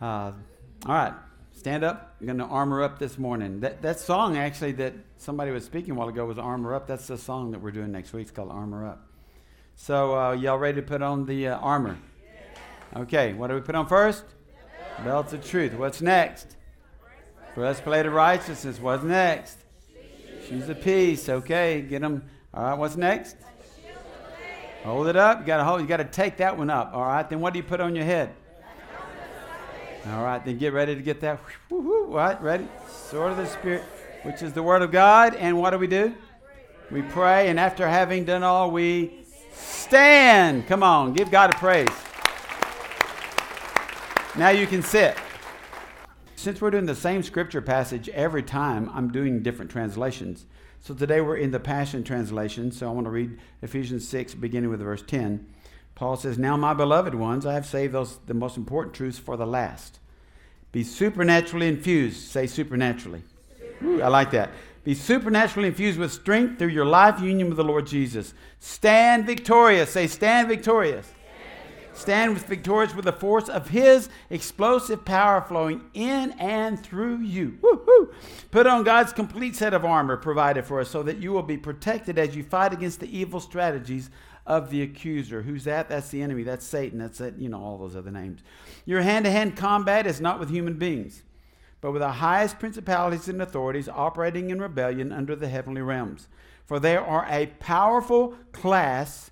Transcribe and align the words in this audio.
Uh, 0.00 0.32
all 0.86 0.94
right, 0.94 1.12
stand 1.52 1.82
up. 1.82 2.14
You're 2.20 2.26
going 2.26 2.38
to 2.38 2.44
armor 2.44 2.82
up 2.82 2.98
this 2.98 3.18
morning. 3.18 3.60
That, 3.60 3.82
that 3.82 3.98
song, 3.98 4.36
actually, 4.36 4.72
that 4.72 4.94
somebody 5.16 5.50
was 5.50 5.64
speaking 5.64 5.92
a 5.92 5.94
while 5.94 6.08
ago 6.08 6.24
was 6.24 6.38
Armor 6.38 6.74
Up. 6.74 6.86
That's 6.86 7.06
the 7.08 7.18
song 7.18 7.50
that 7.50 7.60
we're 7.60 7.72
doing 7.72 7.90
next 7.90 8.12
week. 8.12 8.22
It's 8.22 8.30
called 8.30 8.50
Armor 8.50 8.86
Up. 8.86 9.08
So, 9.74 10.16
uh, 10.16 10.32
y'all 10.32 10.58
ready 10.58 10.80
to 10.80 10.86
put 10.86 11.02
on 11.02 11.26
the 11.26 11.48
uh, 11.48 11.58
armor? 11.58 11.98
Okay, 12.96 13.32
what 13.34 13.48
do 13.48 13.54
we 13.54 13.60
put 13.60 13.74
on 13.74 13.86
first? 13.86 14.24
Belts 15.04 15.32
of 15.32 15.44
truth. 15.44 15.74
What's 15.74 16.00
next? 16.00 16.56
Breastplate 17.54 18.06
of 18.06 18.12
righteousness. 18.12 18.80
What's 18.80 19.02
next? 19.02 19.58
Shoes 20.48 20.68
of 20.68 20.80
peace. 20.80 21.28
Okay, 21.28 21.82
get 21.82 22.02
them. 22.02 22.24
All 22.54 22.62
right, 22.62 22.78
what's 22.78 22.96
next? 22.96 23.36
Hold 24.84 25.08
it 25.08 25.16
up. 25.16 25.40
You 25.40 25.46
got 25.46 25.58
to 25.58 25.64
hold. 25.64 25.80
You 25.80 25.86
got 25.86 25.98
to 25.98 26.04
take 26.04 26.36
that 26.38 26.56
one 26.56 26.70
up. 26.70 26.92
All 26.94 27.04
right. 27.04 27.28
Then 27.28 27.40
what 27.40 27.52
do 27.52 27.58
you 27.58 27.64
put 27.64 27.80
on 27.80 27.94
your 27.94 28.04
head? 28.04 28.30
All 30.10 30.24
right. 30.24 30.44
Then 30.44 30.58
get 30.58 30.72
ready 30.72 30.94
to 30.94 31.02
get 31.02 31.20
that. 31.20 31.40
Woo-hoo. 31.70 32.06
Ready? 32.40 32.66
Sword 32.88 33.32
of 33.32 33.38
the 33.38 33.46
Spirit, 33.46 33.82
which 34.22 34.42
is 34.42 34.52
the 34.52 34.62
Word 34.62 34.82
of 34.82 34.90
God. 34.90 35.34
And 35.34 35.58
what 35.58 35.70
do 35.70 35.78
we 35.78 35.86
do? 35.86 36.14
We 36.90 37.02
pray. 37.02 37.48
And 37.48 37.60
after 37.60 37.86
having 37.86 38.24
done 38.24 38.42
all, 38.42 38.70
we 38.70 39.24
stand. 39.52 40.66
Come 40.66 40.82
on. 40.82 41.12
Give 41.12 41.30
God 41.30 41.54
a 41.54 41.58
praise. 41.58 41.88
Now 44.36 44.50
you 44.50 44.66
can 44.66 44.82
sit. 44.82 45.16
Since 46.36 46.60
we're 46.60 46.70
doing 46.70 46.86
the 46.86 46.94
same 46.94 47.22
scripture 47.22 47.60
passage 47.60 48.08
every 48.10 48.44
time, 48.44 48.90
I'm 48.94 49.10
doing 49.10 49.42
different 49.42 49.70
translations. 49.70 50.46
So 50.80 50.94
today 50.94 51.20
we're 51.20 51.36
in 51.36 51.50
the 51.50 51.58
Passion 51.58 52.04
Translation. 52.04 52.70
So 52.70 52.88
I 52.88 52.92
want 52.92 53.06
to 53.06 53.10
read 53.10 53.38
Ephesians 53.60 54.06
6, 54.06 54.34
beginning 54.34 54.70
with 54.70 54.80
verse 54.80 55.02
10. 55.02 55.44
Paul 55.98 56.16
says, 56.16 56.38
Now, 56.38 56.56
my 56.56 56.74
beloved 56.74 57.16
ones, 57.16 57.44
I 57.44 57.54
have 57.54 57.66
saved 57.66 57.92
those 57.92 58.18
the 58.26 58.32
most 58.32 58.56
important 58.56 58.94
truths 58.94 59.18
for 59.18 59.36
the 59.36 59.46
last. 59.46 59.98
Be 60.70 60.84
supernaturally 60.84 61.66
infused. 61.66 62.30
Say 62.30 62.46
supernaturally. 62.46 63.24
Ooh, 63.82 64.00
I 64.00 64.06
like 64.06 64.30
that. 64.30 64.50
Be 64.84 64.94
supernaturally 64.94 65.68
infused 65.68 65.98
with 65.98 66.12
strength 66.12 66.60
through 66.60 66.68
your 66.68 66.84
life 66.84 67.20
union 67.20 67.48
with 67.48 67.56
the 67.56 67.64
Lord 67.64 67.88
Jesus. 67.88 68.32
Stand 68.60 69.26
victorious. 69.26 69.90
Say, 69.90 70.06
stand 70.06 70.46
victorious. 70.46 71.12
Stand 71.94 72.32
with 72.32 72.46
victorious 72.46 72.94
with 72.94 73.04
the 73.04 73.12
force 73.12 73.48
of 73.48 73.70
His 73.70 74.08
explosive 74.30 75.04
power 75.04 75.40
flowing 75.40 75.80
in 75.94 76.30
and 76.38 76.80
through 76.80 77.18
you. 77.22 77.58
Woo-hoo. 77.60 78.12
Put 78.52 78.68
on 78.68 78.84
God's 78.84 79.12
complete 79.12 79.56
set 79.56 79.74
of 79.74 79.84
armor 79.84 80.16
provided 80.16 80.64
for 80.64 80.78
us 80.78 80.90
so 80.90 81.02
that 81.02 81.18
you 81.18 81.32
will 81.32 81.42
be 81.42 81.56
protected 81.56 82.16
as 82.16 82.36
you 82.36 82.44
fight 82.44 82.72
against 82.72 83.00
the 83.00 83.18
evil 83.18 83.40
strategies 83.40 84.10
of 84.48 84.70
the 84.70 84.82
accuser. 84.82 85.42
Who's 85.42 85.64
that? 85.64 85.88
That's 85.90 86.08
the 86.08 86.22
enemy. 86.22 86.42
That's 86.42 86.66
Satan. 86.66 86.98
That's 86.98 87.20
it. 87.20 87.36
You 87.36 87.50
know 87.50 87.62
all 87.62 87.76
those 87.76 87.94
other 87.94 88.10
names. 88.10 88.40
Your 88.86 89.02
hand-to-hand 89.02 89.56
combat 89.56 90.06
is 90.06 90.20
not 90.20 90.40
with 90.40 90.48
human 90.48 90.78
beings, 90.78 91.22
but 91.82 91.92
with 91.92 92.00
the 92.00 92.12
highest 92.12 92.58
principalities 92.58 93.28
and 93.28 93.42
authorities 93.42 93.88
operating 93.88 94.48
in 94.48 94.60
rebellion 94.60 95.12
under 95.12 95.36
the 95.36 95.48
heavenly 95.48 95.82
realms. 95.82 96.28
For 96.64 96.80
there 96.80 97.04
are 97.04 97.26
a 97.28 97.46
powerful 97.60 98.36
class 98.52 99.30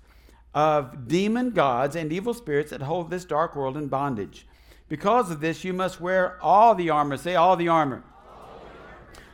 of 0.53 1.07
demon 1.07 1.49
gods 1.49 1.95
and 1.95 2.13
evil 2.13 2.33
spirits 2.33 2.69
that 2.69 2.83
hold 2.83 3.09
this 3.09 3.25
dark 3.25 3.55
world 3.55 3.75
in 3.75 3.87
bondage. 3.87 4.47
Because 4.87 5.31
of 5.31 5.41
this, 5.41 5.63
you 5.63 5.73
must 5.73 5.99
wear 5.99 6.37
all 6.41 6.75
the 6.75 6.91
armor. 6.91 7.17
Say, 7.17 7.35
all 7.35 7.55
the 7.55 7.67
armor. 7.67 8.03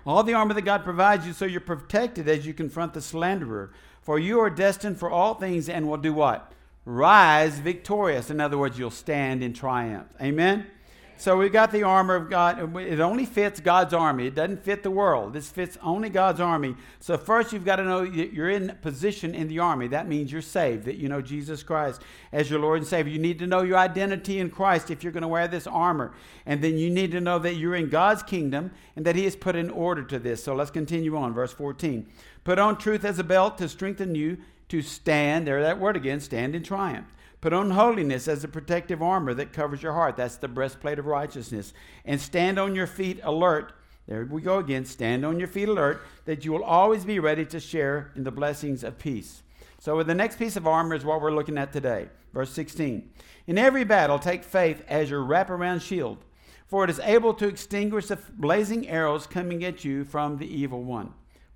All 0.06 0.23
the 0.23 0.34
armor 0.34 0.54
that 0.54 0.64
God 0.64 0.84
provides 0.84 1.28
you 1.28 1.34
so 1.34 1.45
you're 1.45 1.61
protected 1.61 2.28
as 2.28 2.45
you 2.45 2.54
confront 2.54 2.94
the 2.94 3.02
slanderer. 3.02 3.72
For 4.04 4.20
you 4.20 4.40
are 4.40 4.50
destined 4.50 5.00
for 5.00 5.09
all 5.09 5.34
things 5.34 5.68
and 5.68 5.90
will 5.90 5.98
do 5.98 6.14
what? 6.14 6.52
Rise 6.86 7.59
victorious. 7.59 8.30
In 8.30 8.42
other 8.42 8.58
words, 8.58 8.78
you'll 8.78 8.92
stand 8.92 9.44
in 9.44 9.54
triumph. 9.54 10.08
Amen? 10.22 10.68
So 11.16 11.38
we've 11.38 11.54
got 11.54 11.72
the 11.72 11.84
armor 11.84 12.16
of 12.16 12.30
God. 12.30 12.76
It 12.78 13.00
only 13.00 13.26
fits 13.26 13.62
God's 13.62 13.94
army. 13.94 14.28
It 14.28 14.36
doesn't 14.36 14.62
fit 14.62 14.84
the 14.84 14.92
world. 14.92 15.32
This 15.32 15.50
fits 15.50 15.78
only 15.82 16.10
God's 16.10 16.42
army. 16.42 16.76
So 17.00 17.18
first 17.18 17.54
you've 17.54 17.64
got 17.64 17.78
to 17.78 17.86
know 17.86 18.02
you're 18.02 18.50
in 18.50 18.77
position 18.82 19.33
in 19.33 19.48
the 19.48 19.60
army. 19.60 19.88
That 19.88 20.10
means 20.10 20.33
you're 20.33 20.42
saved, 20.42 20.83
that 20.83 20.98
you 20.98 21.08
know 21.08 21.22
Jesus 21.22 21.64
Christ 21.64 22.02
as 22.33 22.50
your 22.50 22.60
Lord 22.60 22.80
and 22.80 22.88
Savior. 22.88 23.14
You 23.14 23.20
need 23.20 23.39
to 23.39 23.48
know 23.48 23.61
your 23.61 23.77
identity 23.77 24.39
in 24.39 24.50
Christ 24.50 24.92
if 24.92 25.02
you're 25.02 25.14
going 25.14 25.22
to 25.22 25.30
wear 25.30 25.48
this 25.48 25.66
armor. 25.66 26.11
And 26.45 26.61
then 26.61 26.77
you 26.77 26.89
need 26.89 27.11
to 27.11 27.22
know 27.22 27.39
that 27.39 27.54
you're 27.54 27.76
in 27.76 27.88
God's 27.88 28.23
kingdom 28.23 28.72
and 28.98 29.06
that 29.06 29.16
He 29.16 29.23
has 29.23 29.38
put 29.38 29.56
an 29.56 29.70
order 29.70 30.04
to 30.04 30.20
this. 30.20 30.44
So 30.44 30.54
let's 30.54 30.72
continue 30.72 31.16
on. 31.16 31.33
Verse 31.33 31.54
14. 31.54 32.06
Put 32.43 32.59
on 32.59 32.77
truth 32.77 33.05
as 33.05 33.20
a 33.20 33.23
belt 33.23 33.58
to 33.58 33.70
strengthen 33.70 34.15
you 34.15 34.37
to 34.70 34.81
stand. 34.81 35.48
There, 35.48 35.61
that 35.61 35.80
word 35.80 35.95
again, 35.95 36.20
stand 36.20 36.55
in 36.55 36.64
triumph. 36.64 37.14
Put 37.42 37.54
on 37.54 37.71
holiness 37.71 38.27
as 38.27 38.43
a 38.43 38.48
protective 38.48 39.02
armor 39.02 39.33
that 39.33 39.54
covers 39.54 39.83
your 39.83 39.93
heart. 39.93 40.15
That's 40.15 40.37
the 40.37 40.48
breastplate 40.48 40.99
of 40.99 41.05
righteousness. 41.05 41.73
And 42.05 42.20
stand 42.20 42.58
on 42.58 42.73
your 42.73 42.87
feet 42.87 43.20
alert. 43.23 43.73
There 44.08 44.26
we 44.26 44.42
go 44.42 44.59
again. 44.59 44.86
Stand 44.86 45.26
on 45.26 45.39
your 45.39 45.48
feet 45.48 45.70
alert 45.70 46.02
that 46.26 46.43
you 46.43 46.52
will 46.52 46.64
always 46.64 47.05
be 47.05 47.20
ready 47.20 47.45
to 47.45 47.59
share 47.59 48.11
in 48.15 48.23
the 48.23 48.32
blessings 48.32 48.83
of 48.83 48.98
peace. 48.98 49.43
So, 49.80 50.02
the 50.03 50.15
next 50.15 50.39
piece 50.39 50.55
of 50.55 50.65
armor 50.65 50.95
is 50.95 51.03
what 51.03 51.21
we're 51.21 51.36
looking 51.36 51.58
at 51.58 51.73
today. 51.73 52.08
Verse 52.33 52.49
16. 52.52 53.09
In 53.48 53.58
every 53.58 53.83
battle, 53.83 54.20
take 54.20 54.43
faith 54.43 54.82
as 54.87 55.09
your 55.09 55.21
wraparound 55.21 55.82
shield, 55.82 56.23
for 56.67 56.86
it 56.86 56.89
is 56.89 56.99
able 56.99 57.33
to 57.33 57.48
extinguish 57.48 58.08
the 58.08 58.15
blazing 58.15 58.87
arrows 58.87 59.27
coming 59.27 59.64
at 59.65 59.83
you 59.83 60.05
from 60.05 60.37
the 60.37 60.48
evil 60.48 60.82
one. 60.82 61.14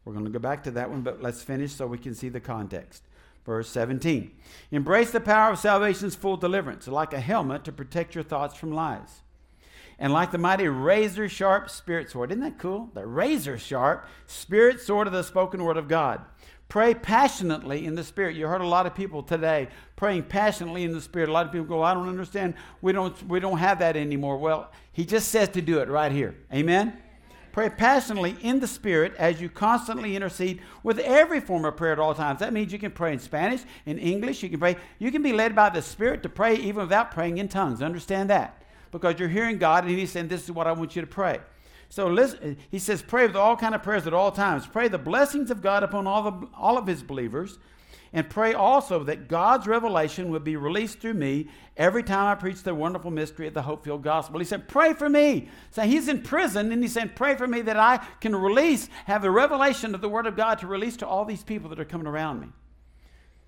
We're 0.08 0.14
going 0.14 0.24
to 0.24 0.32
go 0.32 0.40
back 0.40 0.64
to 0.64 0.72
that 0.72 0.90
one, 0.90 1.02
but 1.02 1.22
let's 1.22 1.44
finish 1.44 1.74
so 1.74 1.86
we 1.86 1.98
can 1.98 2.16
see 2.16 2.30
the 2.30 2.40
context. 2.40 3.04
Verse 3.46 3.70
17. 3.70 4.32
Embrace 4.72 5.12
the 5.12 5.20
power 5.20 5.52
of 5.52 5.60
salvation's 5.60 6.16
full 6.16 6.38
deliverance, 6.38 6.88
like 6.88 7.12
a 7.12 7.20
helmet 7.20 7.66
to 7.66 7.74
protect 7.74 8.16
your 8.16 8.24
thoughts 8.24 8.56
from 8.56 8.72
lies. 8.72 9.22
And 10.00 10.14
like 10.14 10.32
the 10.32 10.38
mighty 10.38 10.70
razor 10.70 11.28
sharp 11.28 11.70
spirit 11.70 12.10
sword. 12.10 12.32
Isn't 12.32 12.42
that 12.42 12.58
cool? 12.58 12.90
The 12.94 13.06
razor 13.06 13.58
sharp 13.58 14.08
spirit 14.28 14.80
sword 14.80 15.08
of 15.08 15.14
the 15.14 15.24
spoken 15.24 15.62
word 15.62 15.76
of 15.76 15.90
God. 15.90 16.22
Pray 16.70 16.94
passionately 16.94 17.86
in 17.86 17.96
the 17.96 18.04
Spirit. 18.04 18.36
You 18.36 18.48
heard 18.48 18.62
a 18.62 18.68
lot 18.68 18.86
of 18.86 18.96
people 18.96 19.24
today 19.24 19.68
praying 19.98 20.24
passionately 20.24 20.84
in 20.84 20.94
the 20.94 21.02
Spirit. 21.02 21.28
A 21.28 21.32
lot 21.32 21.46
of 21.46 21.52
people 21.52 21.68
go, 21.68 21.82
I 21.82 21.94
don't 21.94 22.10
understand. 22.10 22.56
We 22.82 22.94
don't, 22.94 23.28
we 23.28 23.40
don't 23.40 23.58
have 23.58 23.80
that 23.80 23.98
anymore. 23.98 24.38
Well, 24.38 24.72
he 24.92 25.06
just 25.06 25.30
says 25.30 25.50
to 25.50 25.62
do 25.62 25.80
it 25.80 25.90
right 25.90 26.12
here. 26.12 26.36
Amen? 26.54 26.98
Pray 27.58 27.72
passionately 27.72 28.38
in 28.44 28.60
the 28.60 28.68
Spirit 28.68 29.16
as 29.18 29.42
you 29.42 29.50
constantly 29.50 30.16
intercede 30.16 30.62
with 30.84 31.00
every 31.00 31.40
form 31.40 31.66
of 31.66 31.76
prayer 31.76 31.92
at 31.92 31.98
all 31.98 32.14
times. 32.14 32.40
That 32.40 32.54
means 32.54 32.72
you 32.72 32.78
can 32.78 32.92
pray 32.92 33.12
in 33.12 33.18
Spanish, 33.18 33.62
in 33.88 33.98
English, 33.98 34.44
you 34.44 34.50
can 34.50 34.60
pray. 34.60 34.76
You 35.00 35.12
can 35.12 35.24
be 35.24 35.34
led 35.34 35.56
by 35.56 35.72
the 35.72 35.82
Spirit 35.82 36.22
to 36.22 36.30
pray 36.30 36.54
even 36.58 36.84
without 36.84 37.10
praying 37.10 37.40
in 37.40 37.48
tongues. 37.48 37.82
Understand 37.82 38.30
that? 38.30 38.62
Because 38.92 39.20
you're 39.20 39.28
hearing 39.28 39.58
God 39.58 39.86
and 39.86 39.98
He's 39.98 40.12
saying, 40.12 40.28
This 40.28 40.44
is 40.44 40.52
what 40.52 40.68
I 40.68 40.72
want 40.72 40.96
you 40.96 41.02
to 41.02 41.08
pray. 41.08 41.40
So 41.90 42.06
listen, 42.06 42.58
he 42.70 42.78
says, 42.78 43.02
pray 43.02 43.26
with 43.26 43.36
all 43.36 43.58
kind 43.58 43.74
of 43.74 43.82
prayers 43.82 44.06
at 44.06 44.14
all 44.14 44.32
times. 44.32 44.68
Pray 44.68 44.88
the 44.88 45.00
blessings 45.00 45.50
of 45.50 45.64
God 45.64 45.82
upon 45.82 46.06
all, 46.06 46.30
the, 46.30 46.48
all 46.56 46.78
of 46.78 46.86
his 46.86 47.02
believers 47.02 47.58
and 48.14 48.30
pray 48.30 48.54
also 48.54 49.04
that 49.04 49.28
God's 49.28 49.68
revelation 49.68 50.30
would 50.32 50.44
be 50.44 50.56
released 50.56 51.00
through 51.00 51.14
me 51.14 51.48
every 51.76 52.04
time 52.04 52.28
I 52.28 52.36
preach 52.36 52.64
the 52.64 52.74
wonderful 52.74 53.12
mystery 53.12 53.48
of 53.48 53.54
the 53.54 53.62
hope 53.62 53.84
filled 53.84 54.04
gospel. 54.04 54.40
He 54.40 54.46
said, 54.46 54.68
Pray 54.68 54.94
for 54.94 55.10
me. 55.10 55.50
So 55.72 55.84
he's 55.84 56.08
in 56.08 56.22
prison, 56.22 56.72
and 56.72 56.82
he 56.82 56.88
said, 56.88 57.16
Pray 57.16 57.36
for 57.36 57.48
me 57.48 57.62
that 57.62 57.78
I 57.78 57.98
can 58.22 58.36
release, 58.36 58.90
have 59.06 59.22
the 59.22 59.32
revelation 59.32 59.94
of 59.94 60.02
the 60.02 60.10
Word 60.10 60.26
of 60.26 60.36
God 60.36 60.60
to 60.60 60.68
release 60.68 60.98
to 60.98 61.08
all 61.08 61.26
these 61.26 61.44
people 61.44 61.70
that 61.70 61.80
are 61.80 61.86
coming 61.86 62.08
around 62.08 62.40
me. 62.40 62.48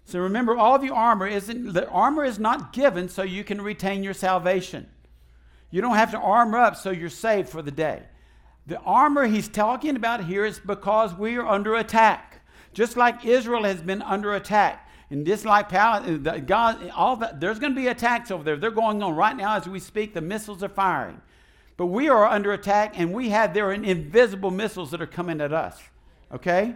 So 0.06 0.20
remember, 0.20 0.58
all 0.58 0.80
the 0.80 0.90
armor 0.90 1.28
isn't, 1.28 1.74
the 1.74 1.88
armor 1.88 2.26
is 2.26 2.40
not 2.40 2.74
given 2.74 3.10
so 3.10 3.22
you 3.22 3.44
can 3.44 3.62
retain 3.62 4.04
your 4.04 4.14
salvation. 4.14 4.88
You 5.72 5.82
don't 5.82 5.96
have 5.96 6.12
to 6.12 6.20
armor 6.20 6.58
up 6.58 6.76
so 6.76 6.90
you're 6.90 7.10
saved 7.10 7.50
for 7.50 7.62
the 7.62 7.72
day. 7.72 8.04
The 8.66 8.80
armor 8.80 9.26
he's 9.26 9.48
talking 9.48 9.96
about 9.96 10.24
here 10.26 10.46
is 10.46 10.60
because 10.60 11.14
we 11.14 11.38
are 11.38 11.48
under 11.48 11.76
attack. 11.76 12.29
Just 12.74 12.98
like 12.98 13.26
Israel 13.26 13.64
has 13.64 13.82
been 13.82 14.02
under 14.02 14.34
attack. 14.34 14.88
And 15.10 15.26
just 15.26 15.44
like 15.44 15.70
Palestine, 15.70 16.28
uh, 16.28 16.38
God, 16.38 16.92
all 16.96 17.16
that, 17.18 17.40
there's 17.40 17.58
going 17.58 17.74
to 17.74 17.82
be 17.82 17.88
attacks 17.88 18.30
over 18.30 18.44
there. 18.44 18.58
They're 18.58 18.70
going 18.70 19.02
on 19.02 19.16
right 19.16 19.36
now 19.36 19.58
as 19.58 19.68
we 19.68 19.80
speak. 19.80 20.14
The 20.14 20.22
missiles 20.22 20.62
are 20.62 20.70
firing. 20.70 21.20
But 21.78 21.88
we 21.88 22.10
are 22.10 22.26
under 22.26 22.52
attack, 22.52 23.00
and 23.00 23.14
we 23.14 23.30
have 23.30 23.54
there 23.54 23.70
are 23.70 23.74
invisible 23.74 24.52
missiles 24.52 24.92
that 24.92 25.02
are 25.02 25.08
coming 25.08 25.42
at 25.42 25.54
us. 25.54 25.82
Okay? 26.32 26.76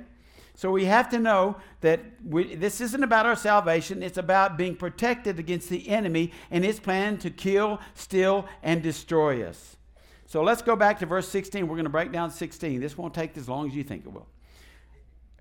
So 0.55 0.71
we 0.71 0.85
have 0.85 1.09
to 1.09 1.19
know 1.19 1.57
that 1.81 1.99
we, 2.23 2.55
this 2.55 2.79
isn't 2.79 3.03
about 3.03 3.25
our 3.25 3.35
salvation. 3.35 4.03
It's 4.03 4.17
about 4.17 4.57
being 4.57 4.75
protected 4.75 5.39
against 5.39 5.69
the 5.69 5.89
enemy 5.89 6.31
and 6.51 6.63
his 6.63 6.79
plan 6.79 7.17
to 7.19 7.29
kill, 7.29 7.79
steal, 7.95 8.47
and 8.61 8.81
destroy 8.81 9.43
us. 9.43 9.77
So 10.25 10.41
let's 10.41 10.61
go 10.61 10.75
back 10.75 10.99
to 10.99 11.05
verse 11.05 11.27
16. 11.27 11.67
We're 11.67 11.75
going 11.75 11.85
to 11.85 11.89
break 11.89 12.11
down 12.11 12.31
16. 12.31 12.79
This 12.79 12.97
won't 12.97 13.13
take 13.13 13.37
as 13.37 13.49
long 13.49 13.67
as 13.67 13.75
you 13.75 13.83
think 13.83 14.05
it 14.05 14.13
will. 14.13 14.27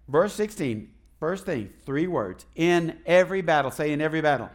Verse 0.09 0.33
16, 0.35 0.91
first 1.21 1.47
thing, 1.47 1.71
three 1.87 2.07
words. 2.07 2.45
In 2.55 2.99
every 3.07 3.43
battle. 3.43 3.71
Say, 3.71 3.93
in 3.93 4.01
every 4.01 4.21
battle. 4.21 4.51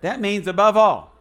That 0.00 0.20
means 0.20 0.46
above 0.46 0.76
all. 0.76 1.12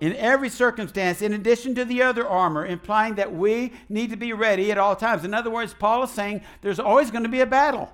In 0.00 0.14
every 0.16 0.48
circumstance, 0.48 1.22
in 1.22 1.32
addition 1.32 1.74
to 1.76 1.84
the 1.84 2.02
other 2.02 2.28
armor, 2.28 2.66
implying 2.66 3.14
that 3.14 3.34
we 3.34 3.72
need 3.88 4.10
to 4.10 4.16
be 4.16 4.32
ready 4.32 4.70
at 4.70 4.76
all 4.78 4.96
times. 4.96 5.24
In 5.24 5.32
other 5.32 5.50
words, 5.50 5.72
Paul 5.72 6.02
is 6.02 6.10
saying 6.10 6.42
there's 6.60 6.80
always 6.80 7.10
going 7.10 7.22
to 7.22 7.28
be 7.28 7.40
a 7.40 7.46
battle. 7.46 7.90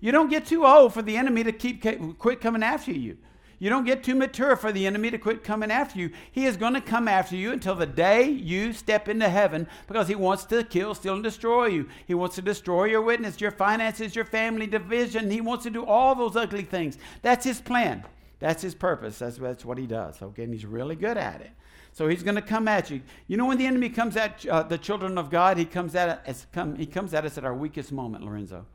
You 0.00 0.10
don't 0.10 0.30
get 0.30 0.46
too 0.46 0.66
old 0.66 0.92
for 0.92 1.02
the 1.02 1.16
enemy 1.16 1.44
to 1.44 1.52
keep 1.52 1.84
quit 2.18 2.40
coming 2.40 2.62
after 2.62 2.90
you. 2.90 3.18
You 3.62 3.70
don't 3.70 3.84
get 3.84 4.02
too 4.02 4.16
mature 4.16 4.56
for 4.56 4.72
the 4.72 4.88
enemy 4.88 5.12
to 5.12 5.18
quit 5.18 5.44
coming 5.44 5.70
after 5.70 5.96
you. 5.96 6.10
He 6.32 6.46
is 6.46 6.56
going 6.56 6.74
to 6.74 6.80
come 6.80 7.06
after 7.06 7.36
you 7.36 7.52
until 7.52 7.76
the 7.76 7.86
day 7.86 8.24
you 8.28 8.72
step 8.72 9.08
into 9.08 9.28
heaven 9.28 9.68
because 9.86 10.08
he 10.08 10.16
wants 10.16 10.44
to 10.46 10.64
kill, 10.64 10.96
steal, 10.96 11.14
and 11.14 11.22
destroy 11.22 11.66
you. 11.66 11.88
He 12.04 12.12
wants 12.12 12.34
to 12.34 12.42
destroy 12.42 12.86
your 12.86 13.02
witness, 13.02 13.40
your 13.40 13.52
finances, 13.52 14.16
your 14.16 14.24
family 14.24 14.66
division. 14.66 15.30
He 15.30 15.40
wants 15.40 15.62
to 15.62 15.70
do 15.70 15.86
all 15.86 16.16
those 16.16 16.34
ugly 16.34 16.64
things. 16.64 16.98
That's 17.22 17.44
his 17.44 17.60
plan. 17.60 18.02
That's 18.40 18.62
his 18.62 18.74
purpose. 18.74 19.20
That's, 19.20 19.36
that's 19.36 19.64
what 19.64 19.78
he 19.78 19.86
does. 19.86 20.20
Okay, 20.20 20.42
and 20.42 20.52
he's 20.52 20.66
really 20.66 20.96
good 20.96 21.16
at 21.16 21.40
it. 21.40 21.52
So 21.92 22.08
he's 22.08 22.24
going 22.24 22.34
to 22.34 22.42
come 22.42 22.66
at 22.66 22.90
you. 22.90 23.00
You 23.28 23.36
know, 23.36 23.46
when 23.46 23.58
the 23.58 23.66
enemy 23.66 23.90
comes 23.90 24.16
at 24.16 24.44
uh, 24.44 24.64
the 24.64 24.76
children 24.76 25.16
of 25.16 25.30
God, 25.30 25.56
he 25.56 25.66
comes 25.66 25.94
at 25.94 26.26
us. 26.26 26.48
Come, 26.52 26.74
he 26.74 26.86
comes 26.86 27.14
at 27.14 27.24
us 27.24 27.38
at 27.38 27.44
our 27.44 27.54
weakest 27.54 27.92
moment, 27.92 28.24
Lorenzo. 28.24 28.66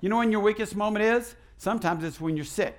You 0.00 0.08
know 0.08 0.18
when 0.18 0.30
your 0.30 0.40
weakest 0.40 0.76
moment 0.76 1.04
is? 1.04 1.34
Sometimes 1.58 2.04
it's 2.04 2.20
when 2.20 2.36
you're 2.36 2.44
sick 2.44 2.78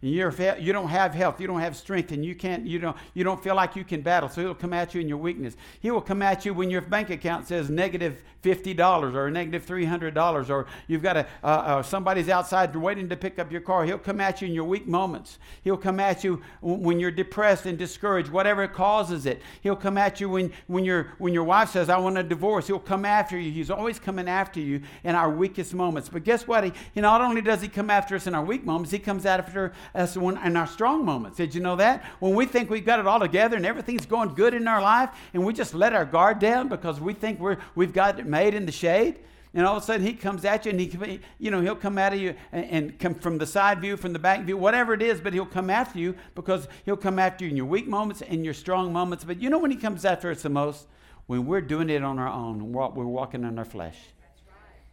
you're, 0.00 0.32
you 0.58 0.72
don't 0.72 0.88
have 0.88 1.12
health, 1.12 1.40
you 1.40 1.46
don't 1.46 1.60
have 1.60 1.76
strength, 1.76 2.12
and 2.12 2.24
you 2.24 2.34
can't, 2.34 2.64
you 2.64 2.78
don't, 2.78 2.96
you 3.14 3.24
don't 3.24 3.42
feel 3.42 3.56
like 3.56 3.74
you 3.74 3.84
can 3.84 4.00
battle. 4.00 4.28
So 4.28 4.40
he'll 4.40 4.54
come 4.54 4.72
at 4.72 4.94
you 4.94 5.00
in 5.00 5.08
your 5.08 5.18
weakness. 5.18 5.56
He 5.80 5.90
will 5.90 6.00
come 6.00 6.22
at 6.22 6.44
you 6.44 6.54
when 6.54 6.70
your 6.70 6.82
bank 6.82 7.10
account 7.10 7.48
says 7.48 7.68
negative 7.68 8.22
fifty 8.40 8.72
dollars 8.72 9.16
or 9.16 9.28
negative 9.30 9.64
three 9.64 9.84
hundred 9.84 10.14
dollars, 10.14 10.48
or 10.48 10.66
you've 10.86 11.02
got 11.02 11.16
a 11.16 11.26
uh, 11.42 11.46
uh, 11.46 11.82
somebody's 11.82 12.28
outside 12.28 12.74
waiting 12.76 13.08
to 13.08 13.16
pick 13.16 13.40
up 13.40 13.50
your 13.50 13.60
car. 13.60 13.84
He'll 13.84 13.98
come 13.98 14.20
at 14.20 14.40
you 14.40 14.46
in 14.46 14.54
your 14.54 14.64
weak 14.64 14.86
moments. 14.86 15.38
He'll 15.64 15.76
come 15.76 15.98
at 15.98 16.22
you 16.22 16.42
when 16.60 17.00
you're 17.00 17.10
depressed 17.10 17.66
and 17.66 17.76
discouraged, 17.76 18.30
whatever 18.30 18.68
causes 18.68 19.26
it. 19.26 19.42
He'll 19.62 19.74
come 19.74 19.98
at 19.98 20.20
you 20.20 20.28
when 20.28 20.52
when 20.68 20.84
your 20.84 21.14
when 21.18 21.34
your 21.34 21.42
wife 21.42 21.70
says, 21.70 21.88
"I 21.88 21.98
want 21.98 22.16
a 22.16 22.22
divorce." 22.22 22.68
He'll 22.68 22.78
come 22.78 23.04
after 23.04 23.36
you. 23.36 23.50
He's 23.50 23.70
always 23.70 23.98
coming 23.98 24.28
after 24.28 24.60
you 24.60 24.82
in 25.02 25.16
our 25.16 25.30
weakest 25.30 25.74
moments. 25.74 26.08
But 26.08 26.22
guess 26.22 26.46
what? 26.46 26.62
He, 26.62 26.72
he 26.94 27.00
not 27.00 27.20
only 27.20 27.40
does 27.40 27.60
he 27.60 27.68
come 27.68 27.90
after 27.90 28.14
us 28.14 28.28
in 28.28 28.34
our 28.36 28.44
weak 28.44 28.64
moments, 28.64 28.92
he 28.92 29.00
comes 29.00 29.26
after 29.26 29.72
us 29.94 30.16
when, 30.16 30.36
in 30.38 30.56
our 30.56 30.66
strong 30.66 31.04
moments. 31.04 31.36
Did 31.36 31.54
you 31.54 31.60
know 31.60 31.76
that? 31.76 32.04
When 32.20 32.34
we 32.34 32.46
think 32.46 32.70
we've 32.70 32.84
got 32.84 32.98
it 32.98 33.06
all 33.06 33.20
together 33.20 33.56
and 33.56 33.66
everything's 33.66 34.06
going 34.06 34.34
good 34.34 34.54
in 34.54 34.68
our 34.68 34.82
life, 34.82 35.10
and 35.34 35.44
we 35.44 35.52
just 35.52 35.74
let 35.74 35.92
our 35.92 36.04
guard 36.04 36.38
down 36.38 36.68
because 36.68 37.00
we 37.00 37.14
think 37.14 37.40
we're, 37.40 37.58
we've 37.74 37.92
got 37.92 38.18
it 38.18 38.26
made 38.26 38.54
in 38.54 38.66
the 38.66 38.72
shade, 38.72 39.18
and 39.54 39.66
all 39.66 39.76
of 39.76 39.82
a 39.82 39.86
sudden 39.86 40.06
he 40.06 40.12
comes 40.12 40.44
at 40.44 40.66
you 40.66 40.70
and 40.72 40.80
he, 40.80 41.20
you 41.38 41.50
know, 41.50 41.60
he'll 41.60 41.74
come 41.74 41.98
at 41.98 42.16
you 42.18 42.34
and, 42.52 42.64
and, 42.66 42.98
come 42.98 43.14
from 43.14 43.38
the 43.38 43.46
side 43.46 43.80
view, 43.80 43.96
from 43.96 44.12
the 44.12 44.18
back 44.18 44.44
view, 44.44 44.56
whatever 44.56 44.92
it 44.92 45.02
is, 45.02 45.20
but 45.20 45.32
he'll 45.32 45.46
come 45.46 45.70
after 45.70 45.98
you 45.98 46.14
because 46.34 46.68
he'll 46.84 46.96
come 46.96 47.18
after 47.18 47.44
you 47.44 47.50
in 47.50 47.56
your 47.56 47.66
weak 47.66 47.88
moments 47.88 48.22
and 48.22 48.44
your 48.44 48.54
strong 48.54 48.92
moments. 48.92 49.24
But 49.24 49.40
you 49.40 49.48
know 49.48 49.58
when 49.58 49.70
he 49.70 49.76
comes 49.76 50.04
after 50.04 50.30
us 50.30 50.42
the 50.42 50.50
most? 50.50 50.86
When 51.26 51.44
we're 51.44 51.60
doing 51.60 51.90
it 51.90 52.02
on 52.02 52.18
our 52.18 52.28
own, 52.28 52.60
and 52.60 52.74
we're 52.74 53.04
walking 53.04 53.44
in 53.44 53.58
our 53.58 53.64
flesh. 53.64 53.98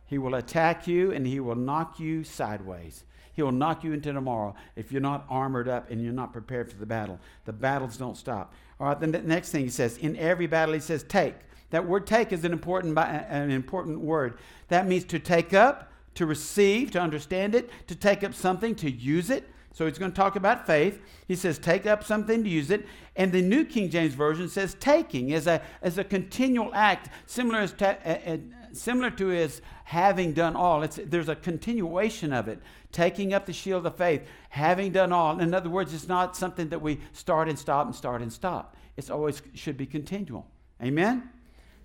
He 0.05 0.17
will 0.17 0.35
attack 0.35 0.87
you 0.87 1.11
and 1.11 1.25
he 1.25 1.39
will 1.39 1.55
knock 1.55 1.99
you 1.99 2.23
sideways. 2.23 3.03
He 3.35 3.43
will 3.43 3.51
knock 3.51 3.83
you 3.83 3.93
into 3.93 4.13
tomorrow 4.13 4.55
if 4.75 4.91
you're 4.91 5.01
not 5.01 5.25
armored 5.29 5.67
up 5.67 5.91
and 5.91 6.01
you're 6.01 6.13
not 6.13 6.31
prepared 6.31 6.71
for 6.71 6.77
the 6.77 6.85
battle. 6.85 7.19
The 7.43 7.53
battles 7.53 7.97
don't 7.97 8.15
stop. 8.15 8.53
All 8.79 8.87
right, 8.87 8.99
the 8.99 9.07
next 9.07 9.51
thing 9.51 9.63
he 9.63 9.69
says, 9.69 9.97
in 9.97 10.15
every 10.17 10.47
battle, 10.47 10.73
he 10.73 10.79
says, 10.79 11.03
take. 11.03 11.35
That 11.69 11.85
word 11.85 12.07
take 12.07 12.31
is 12.31 12.45
an 12.45 12.53
important, 12.53 12.97
an 12.97 13.51
important 13.51 13.99
word. 13.99 14.37
That 14.69 14.87
means 14.87 15.03
to 15.05 15.19
take 15.19 15.53
up, 15.53 15.91
to 16.15 16.25
receive, 16.25 16.91
to 16.91 17.01
understand 17.01 17.55
it, 17.55 17.69
to 17.87 17.95
take 17.95 18.23
up 18.23 18.33
something, 18.33 18.75
to 18.75 18.89
use 18.89 19.29
it. 19.29 19.49
So 19.73 19.85
he's 19.85 19.97
going 19.97 20.11
to 20.11 20.15
talk 20.15 20.37
about 20.37 20.65
faith. 20.65 21.01
He 21.27 21.35
says, 21.35 21.59
take 21.59 21.85
up 21.85 22.01
something 22.01 22.45
to 22.45 22.49
use 22.49 22.71
it. 22.71 22.87
And 23.17 23.33
the 23.33 23.41
New 23.41 23.65
King 23.65 23.89
James 23.89 24.13
Version 24.13 24.47
says, 24.47 24.77
taking 24.79 25.31
is 25.31 25.47
a, 25.47 25.61
as 25.81 25.97
a 25.97 26.03
continual 26.05 26.73
act, 26.73 27.09
similar, 27.25 27.59
as 27.59 27.73
ta- 27.73 27.97
uh, 28.05 28.09
uh, 28.25 28.37
similar 28.75 29.09
to 29.11 29.27
his 29.27 29.61
having 29.85 30.33
done 30.33 30.55
all. 30.55 30.83
It's, 30.83 30.99
there's 31.03 31.29
a 31.29 31.35
continuation 31.35 32.33
of 32.33 32.47
it 32.47 32.59
taking 32.91 33.33
up 33.33 33.45
the 33.45 33.53
shield 33.53 33.85
of 33.85 33.95
faith, 33.95 34.21
having 34.49 34.91
done 34.91 35.11
all. 35.11 35.39
In 35.39 35.53
other 35.53 35.69
words, 35.69 35.93
it's 35.93 36.07
not 36.07 36.35
something 36.37 36.69
that 36.69 36.81
we 36.81 36.99
start 37.13 37.49
and 37.49 37.59
stop 37.59 37.85
and 37.85 37.95
start 37.95 38.21
and 38.21 38.31
stop. 38.31 38.75
It's 38.97 39.09
always 39.09 39.41
should 39.53 39.77
be 39.77 39.85
continual. 39.85 40.47
Amen? 40.81 41.29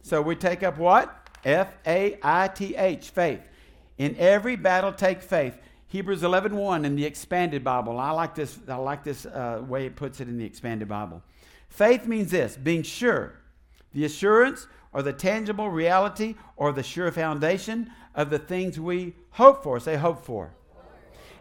So 0.02 0.22
we 0.22 0.36
take 0.36 0.62
up 0.62 0.78
what? 0.78 1.28
F 1.44 1.72
A 1.86 2.18
I 2.22 2.48
T 2.48 2.76
H, 2.76 3.10
faith. 3.10 3.40
In 3.98 4.16
every 4.16 4.56
battle, 4.56 4.92
take 4.92 5.20
faith. 5.20 5.58
Hebrews 5.88 6.22
11 6.22 6.54
1 6.54 6.84
in 6.84 6.94
the 6.94 7.04
expanded 7.04 7.64
Bible. 7.64 7.98
I 7.98 8.12
like 8.12 8.34
this, 8.34 8.58
I 8.68 8.76
like 8.76 9.02
this 9.02 9.26
uh, 9.26 9.62
way 9.66 9.86
it 9.86 9.96
puts 9.96 10.20
it 10.20 10.28
in 10.28 10.38
the 10.38 10.44
expanded 10.44 10.88
Bible. 10.88 11.22
Faith 11.68 12.06
means 12.06 12.30
this 12.30 12.56
being 12.56 12.82
sure, 12.82 13.39
the 13.92 14.04
assurance 14.04 14.66
or 14.92 15.02
the 15.02 15.12
tangible 15.12 15.70
reality 15.70 16.34
or 16.56 16.72
the 16.72 16.82
sure 16.82 17.10
foundation 17.12 17.90
of 18.14 18.30
the 18.30 18.38
things 18.38 18.78
we 18.78 19.14
hope 19.32 19.62
for. 19.62 19.78
Say, 19.78 19.96
hope 19.96 20.24
for 20.24 20.52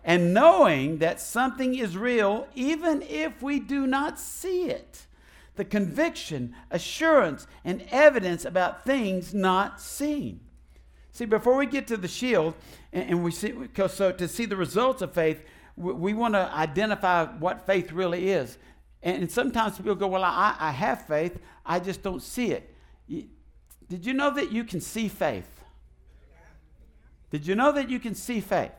and 0.04 0.34
knowing 0.34 0.98
that 1.00 1.20
something 1.20 1.76
is 1.76 1.98
real 1.98 2.48
even 2.56 3.02
if 3.04 3.42
we 3.42 3.60
do 3.60 3.86
not 3.86 4.20
see 4.20 4.66
it. 4.66 5.06
The 5.56 5.66
conviction, 5.66 6.56
assurance, 6.72 7.46
and 7.66 7.86
evidence 7.92 8.46
about 8.46 8.86
things 8.86 9.34
not 9.34 9.82
seen. 9.82 10.40
See, 11.12 11.26
before 11.26 11.58
we 11.58 11.66
get 11.66 11.86
to 11.88 11.98
the 11.98 12.08
shield, 12.08 12.54
and, 12.94 13.10
and 13.10 13.24
we 13.24 13.32
see, 13.32 13.54
so 13.88 14.12
to 14.12 14.28
see 14.28 14.46
the 14.46 14.56
results 14.56 15.02
of 15.02 15.14
faith, 15.14 15.44
we, 15.76 15.92
we 15.92 16.14
want 16.14 16.34
to 16.34 16.50
identify 16.56 17.26
what 17.26 17.66
faith 17.66 17.92
really 17.92 18.32
is. 18.32 18.58
And, 19.02 19.32
sometimes 19.32 19.78
people 19.78 19.96
go, 19.96 20.08
Well, 20.08 20.24
I, 20.24 20.56
I 20.60 20.72
have 20.72 21.06
faith, 21.08 21.40
I 21.66 21.80
just 21.80 22.04
don't 22.04 22.22
see 22.22 22.52
it. 22.52 22.76
Did 23.08 24.06
you 24.06 24.14
know 24.14 24.34
that 24.34 24.52
you 24.52 24.64
can 24.64 24.82
see 24.82 25.08
faith? 25.08 25.50
Did 27.32 27.46
you 27.46 27.56
know 27.56 27.72
that 27.72 27.90
you 27.90 28.00
can 28.00 28.16
see 28.16 28.40
faith? 28.40 28.72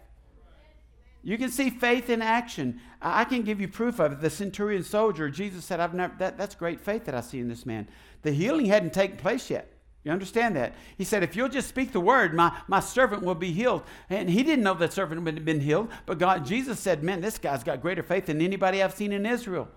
You 1.23 1.37
can 1.37 1.51
see 1.51 1.69
faith 1.71 2.09
in 2.09 2.23
action. 2.23 2.81
I 3.03 3.25
can 3.25 3.43
give 3.43 3.61
you 3.61 3.69
proof 3.69 3.99
of 3.99 4.13
it. 4.13 4.21
The 4.21 4.31
centurion 4.31 4.83
soldier, 4.83 5.29
Jesus 5.29 5.65
said, 5.65 5.79
I've 5.79 5.95
never, 5.95 6.15
that, 6.19 6.39
that's 6.39 6.55
great 6.55 6.81
faith 6.81 7.05
that 7.05 7.15
I 7.15 7.21
see 7.21 7.41
in 7.41 7.49
this 7.49 7.67
man. 7.67 7.89
The 8.23 8.33
healing 8.33 8.67
hadn't 8.67 8.95
taken 8.95 9.19
place 9.19 9.51
yet. 9.51 9.71
You 10.03 10.13
understand 10.13 10.57
that? 10.57 10.75
He 10.97 11.05
said, 11.05 11.23
If 11.23 11.37
you'll 11.37 11.51
just 11.51 11.69
speak 11.69 11.93
the 11.93 12.01
word, 12.01 12.33
my, 12.33 12.57
my 12.69 12.81
servant 12.81 13.23
will 13.23 13.35
be 13.35 13.53
healed. 13.53 13.83
And 14.09 14.31
he 14.31 14.43
didn't 14.43 14.65
know 14.65 14.73
that 14.75 14.95
servant 14.95 15.27
had 15.27 15.45
been 15.45 15.61
healed, 15.61 15.91
but 16.07 16.19
God, 16.19 16.47
Jesus 16.47 16.81
said, 16.81 17.03
Man, 17.03 17.21
this 17.21 17.37
guy's 17.37 17.63
got 17.63 17.83
greater 17.83 18.03
faith 18.03 18.27
than 18.27 18.41
anybody 18.41 18.83
I've 18.83 18.95
seen 18.95 19.13
in 19.13 19.27
Israel. 19.27 19.69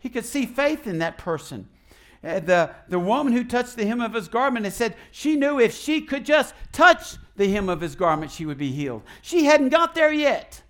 He 0.00 0.08
could 0.08 0.24
see 0.24 0.46
faith 0.46 0.86
in 0.86 0.98
that 0.98 1.18
person. 1.18 1.68
Uh, 2.22 2.40
the, 2.40 2.70
the 2.88 2.98
woman 2.98 3.32
who 3.32 3.44
touched 3.44 3.76
the 3.76 3.86
hem 3.86 4.00
of 4.00 4.12
his 4.12 4.28
garment 4.28 4.66
and 4.66 4.74
said 4.74 4.94
she 5.10 5.36
knew 5.36 5.58
if 5.58 5.74
she 5.74 6.02
could 6.02 6.24
just 6.24 6.54
touch 6.72 7.16
the 7.36 7.50
hem 7.50 7.68
of 7.68 7.80
his 7.80 7.94
garment, 7.94 8.30
she 8.30 8.44
would 8.44 8.58
be 8.58 8.72
healed. 8.72 9.02
She 9.22 9.44
hadn't 9.44 9.70
got 9.70 9.94
there 9.94 10.12
yet. 10.12 10.62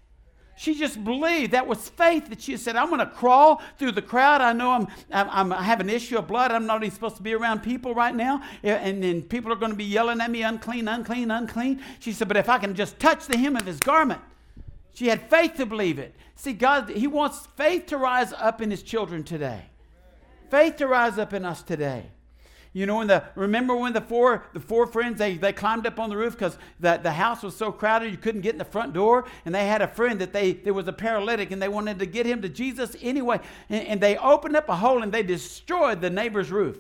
She 0.61 0.75
just 0.75 1.03
believed. 1.03 1.53
That 1.53 1.67
was 1.67 1.88
faith 1.88 2.29
that 2.29 2.43
she 2.43 2.56
said, 2.59 2.77
I'm 2.77 2.88
going 2.88 3.00
to 3.00 3.06
crawl 3.06 3.62
through 3.79 3.93
the 3.93 4.03
crowd. 4.03 4.43
I 4.43 4.53
know 4.53 4.73
I'm, 4.73 4.88
I'm, 5.11 5.55
i 5.55 5.62
have 5.62 5.81
an 5.81 5.88
issue 5.88 6.19
of 6.19 6.29
blood. 6.29 6.53
I'm 6.53 6.67
not 6.67 6.83
even 6.83 6.94
supposed 6.94 7.16
to 7.16 7.23
be 7.23 7.33
around 7.33 7.62
people 7.62 7.95
right 7.95 8.14
now. 8.14 8.43
And 8.62 9.02
then 9.02 9.23
people 9.23 9.50
are 9.52 9.57
going 9.57 9.73
to 9.73 9.76
be 9.76 9.85
yelling 9.85 10.21
at 10.21 10.31
me, 10.31 10.43
unclean, 10.43 10.87
unclean, 10.87 11.31
unclean. 11.31 11.81
She 11.99 12.12
said, 12.12 12.28
But 12.28 12.37
if 12.37 12.50
I 12.50 12.59
can 12.59 12.75
just 12.75 12.99
touch 12.99 13.26
the 13.26 13.38
hem 13.38 13.57
of 13.57 13.64
his 13.64 13.81
garment, 13.81 14.21
she 14.93 15.09
had 15.09 15.23
faith 15.31 15.54
to 15.54 15.64
believe 15.64 15.99
it. 15.99 16.14
See, 16.40 16.54
God, 16.54 16.88
He 16.88 17.06
wants 17.06 17.47
faith 17.59 17.85
to 17.88 17.99
rise 17.99 18.32
up 18.32 18.62
in 18.62 18.70
His 18.70 18.82
children 18.82 19.25
today. 19.25 19.66
Faith 20.50 20.76
to 20.76 20.87
rise 20.87 21.18
up 21.18 21.35
in 21.35 21.44
us 21.44 21.62
today. 21.62 22.06
You 22.73 22.87
know, 22.87 22.97
when 22.97 23.09
the 23.09 23.25
remember 23.35 23.76
when 23.76 23.92
the 23.92 24.00
four 24.00 24.47
the 24.54 24.61
four 24.61 24.87
friends 24.87 25.18
they, 25.18 25.37
they 25.37 25.52
climbed 25.52 25.87
up 25.87 26.00
on 26.00 26.09
the 26.09 26.16
roof 26.16 26.32
because 26.32 26.56
the, 26.78 26.99
the 27.02 27.12
house 27.12 27.42
was 27.42 27.54
so 27.54 27.70
crowded 27.70 28.11
you 28.11 28.16
couldn't 28.16 28.40
get 28.40 28.54
in 28.54 28.59
the 28.59 28.64
front 28.64 28.94
door, 28.94 29.26
and 29.44 29.54
they 29.54 29.66
had 29.66 29.82
a 29.82 29.88
friend 29.88 30.18
that 30.23 30.32
they 30.32 30.52
there 30.54 30.73
was 30.73 30.88
a 30.88 30.94
paralytic 30.94 31.50
and 31.50 31.61
they 31.61 31.68
wanted 31.68 31.99
to 31.99 32.06
get 32.06 32.25
him 32.25 32.40
to 32.40 32.49
Jesus 32.49 32.97
anyway, 33.02 33.38
and, 33.68 33.87
and 33.87 34.00
they 34.00 34.16
opened 34.16 34.56
up 34.56 34.66
a 34.70 34.76
hole 34.76 35.02
and 35.02 35.12
they 35.12 35.23
destroyed 35.23 36.00
the 36.00 36.09
neighbor's 36.09 36.50
roof. 36.50 36.78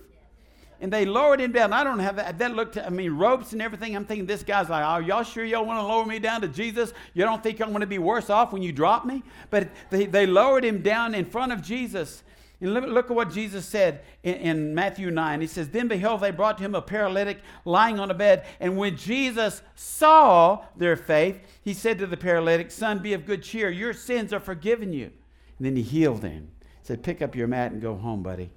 And 0.80 0.90
they 0.90 1.04
lowered 1.04 1.40
him 1.40 1.52
down. 1.52 1.72
I 1.72 1.84
don't 1.84 1.98
have 1.98 2.16
that. 2.16 2.38
That 2.38 2.54
looked, 2.54 2.78
I 2.78 2.88
mean, 2.88 3.12
ropes 3.12 3.52
and 3.52 3.60
everything. 3.60 3.94
I'm 3.94 4.06
thinking 4.06 4.26
this 4.26 4.42
guy's 4.42 4.70
like, 4.70 4.82
are 4.82 5.02
y'all 5.02 5.22
sure 5.22 5.44
y'all 5.44 5.66
want 5.66 5.78
to 5.78 5.86
lower 5.86 6.06
me 6.06 6.18
down 6.18 6.40
to 6.40 6.48
Jesus? 6.48 6.94
You 7.12 7.24
don't 7.24 7.42
think 7.42 7.60
I'm 7.60 7.68
going 7.68 7.80
to 7.80 7.86
be 7.86 7.98
worse 7.98 8.30
off 8.30 8.52
when 8.52 8.62
you 8.62 8.72
drop 8.72 9.04
me? 9.04 9.22
But 9.50 9.68
they, 9.90 10.06
they 10.06 10.26
lowered 10.26 10.64
him 10.64 10.80
down 10.80 11.14
in 11.14 11.26
front 11.26 11.52
of 11.52 11.60
Jesus. 11.60 12.22
And 12.62 12.74
look, 12.74 12.84
look 12.86 13.10
at 13.10 13.16
what 13.16 13.30
Jesus 13.30 13.66
said 13.66 14.02
in, 14.22 14.34
in, 14.34 14.74
Matthew 14.74 15.10
9. 15.10 15.40
He 15.40 15.46
says, 15.46 15.68
Then 15.68 15.88
behold, 15.88 16.20
they 16.20 16.30
brought 16.30 16.58
to 16.58 16.64
him 16.64 16.74
a 16.74 16.82
paralytic 16.82 17.40
lying 17.64 17.98
on 17.98 18.10
a 18.10 18.14
bed. 18.14 18.44
And 18.58 18.76
when 18.76 18.96
Jesus 18.96 19.62
saw 19.74 20.64
their 20.76 20.96
faith, 20.96 21.40
he 21.62 21.72
said 21.72 21.98
to 21.98 22.06
the 22.06 22.18
paralytic, 22.18 22.70
Son, 22.70 22.98
be 22.98 23.14
of 23.14 23.24
good 23.24 23.42
cheer. 23.42 23.70
Your 23.70 23.94
sins 23.94 24.32
are 24.32 24.40
forgiven 24.40 24.92
you. 24.92 25.10
And 25.58 25.66
then 25.66 25.76
he 25.76 25.82
healed 25.82 26.22
him. 26.22 26.50
He 26.60 26.86
said, 26.86 27.02
Pick 27.02 27.22
up 27.22 27.34
your 27.34 27.48
mat 27.48 27.72
and 27.72 27.80
go 27.80 27.96
home, 27.96 28.22
buddy. 28.22 28.50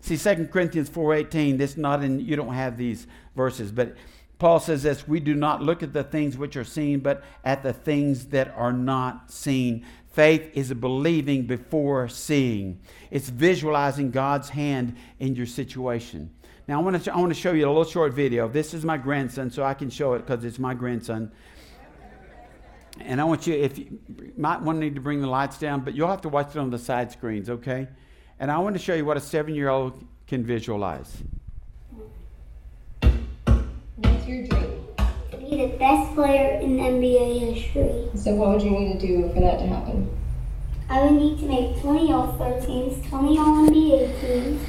See, 0.00 0.16
2 0.16 0.46
Corinthians 0.46 0.88
4.18, 0.88 1.58
this 1.58 1.76
not 1.76 2.02
in, 2.02 2.20
you 2.20 2.36
don't 2.36 2.54
have 2.54 2.76
these 2.76 3.06
verses, 3.36 3.70
but 3.70 3.96
Paul 4.38 4.58
says 4.58 4.82
this, 4.82 5.06
we 5.06 5.20
do 5.20 5.34
not 5.34 5.62
look 5.62 5.82
at 5.82 5.92
the 5.92 6.02
things 6.02 6.38
which 6.38 6.56
are 6.56 6.64
seen, 6.64 7.00
but 7.00 7.22
at 7.44 7.62
the 7.62 7.74
things 7.74 8.26
that 8.28 8.54
are 8.56 8.72
not 8.72 9.30
seen. 9.30 9.84
Faith 10.12 10.50
is 10.54 10.72
believing 10.72 11.46
before 11.46 12.08
seeing. 12.08 12.80
It's 13.10 13.28
visualizing 13.28 14.10
God's 14.10 14.48
hand 14.48 14.96
in 15.18 15.36
your 15.36 15.44
situation. 15.46 16.30
Now, 16.66 16.80
I 16.80 16.82
want 16.82 17.04
to, 17.04 17.14
I 17.14 17.18
want 17.18 17.34
to 17.34 17.38
show 17.38 17.52
you 17.52 17.66
a 17.66 17.68
little 17.68 17.84
short 17.84 18.14
video. 18.14 18.48
This 18.48 18.72
is 18.72 18.84
my 18.84 18.96
grandson, 18.96 19.50
so 19.50 19.62
I 19.62 19.74
can 19.74 19.90
show 19.90 20.14
it 20.14 20.26
because 20.26 20.42
it's 20.44 20.58
my 20.58 20.72
grandson. 20.72 21.30
And 23.00 23.20
I 23.20 23.24
want 23.24 23.46
you, 23.46 23.54
if 23.54 23.78
you 23.78 23.98
might 24.36 24.62
want 24.62 24.76
to 24.76 24.80
need 24.80 24.94
to 24.94 25.00
bring 25.00 25.20
the 25.20 25.26
lights 25.26 25.58
down, 25.58 25.82
but 25.82 25.94
you'll 25.94 26.08
have 26.08 26.22
to 26.22 26.28
watch 26.28 26.50
it 26.50 26.56
on 26.56 26.70
the 26.70 26.78
side 26.78 27.12
screens, 27.12 27.50
okay? 27.50 27.88
And 28.40 28.50
I 28.50 28.56
want 28.56 28.74
to 28.74 28.82
show 28.82 28.94
you 28.94 29.04
what 29.04 29.18
a 29.18 29.20
seven 29.20 29.54
year 29.54 29.68
old 29.68 30.02
can 30.26 30.42
visualize. 30.42 31.22
What's 33.00 34.26
your 34.26 34.46
dream? 34.46 34.86
To 35.30 35.36
be 35.36 35.56
the 35.58 35.76
best 35.78 36.14
player 36.14 36.58
in 36.58 36.78
NBA 36.78 37.54
history. 37.54 38.08
So, 38.14 38.34
what 38.36 38.48
would 38.48 38.62
you 38.62 38.70
need 38.70 38.98
to 38.98 39.06
do 39.06 39.30
for 39.34 39.40
that 39.40 39.58
to 39.58 39.66
happen? 39.66 40.08
I 40.88 41.02
would 41.02 41.20
need 41.20 41.38
to 41.40 41.44
make 41.44 41.82
20 41.82 42.12
All 42.14 42.34
Star 42.34 42.58
teams, 42.62 43.06
20 43.10 43.38
All 43.38 43.68
NBA 43.68 44.20
teams, 44.22 44.68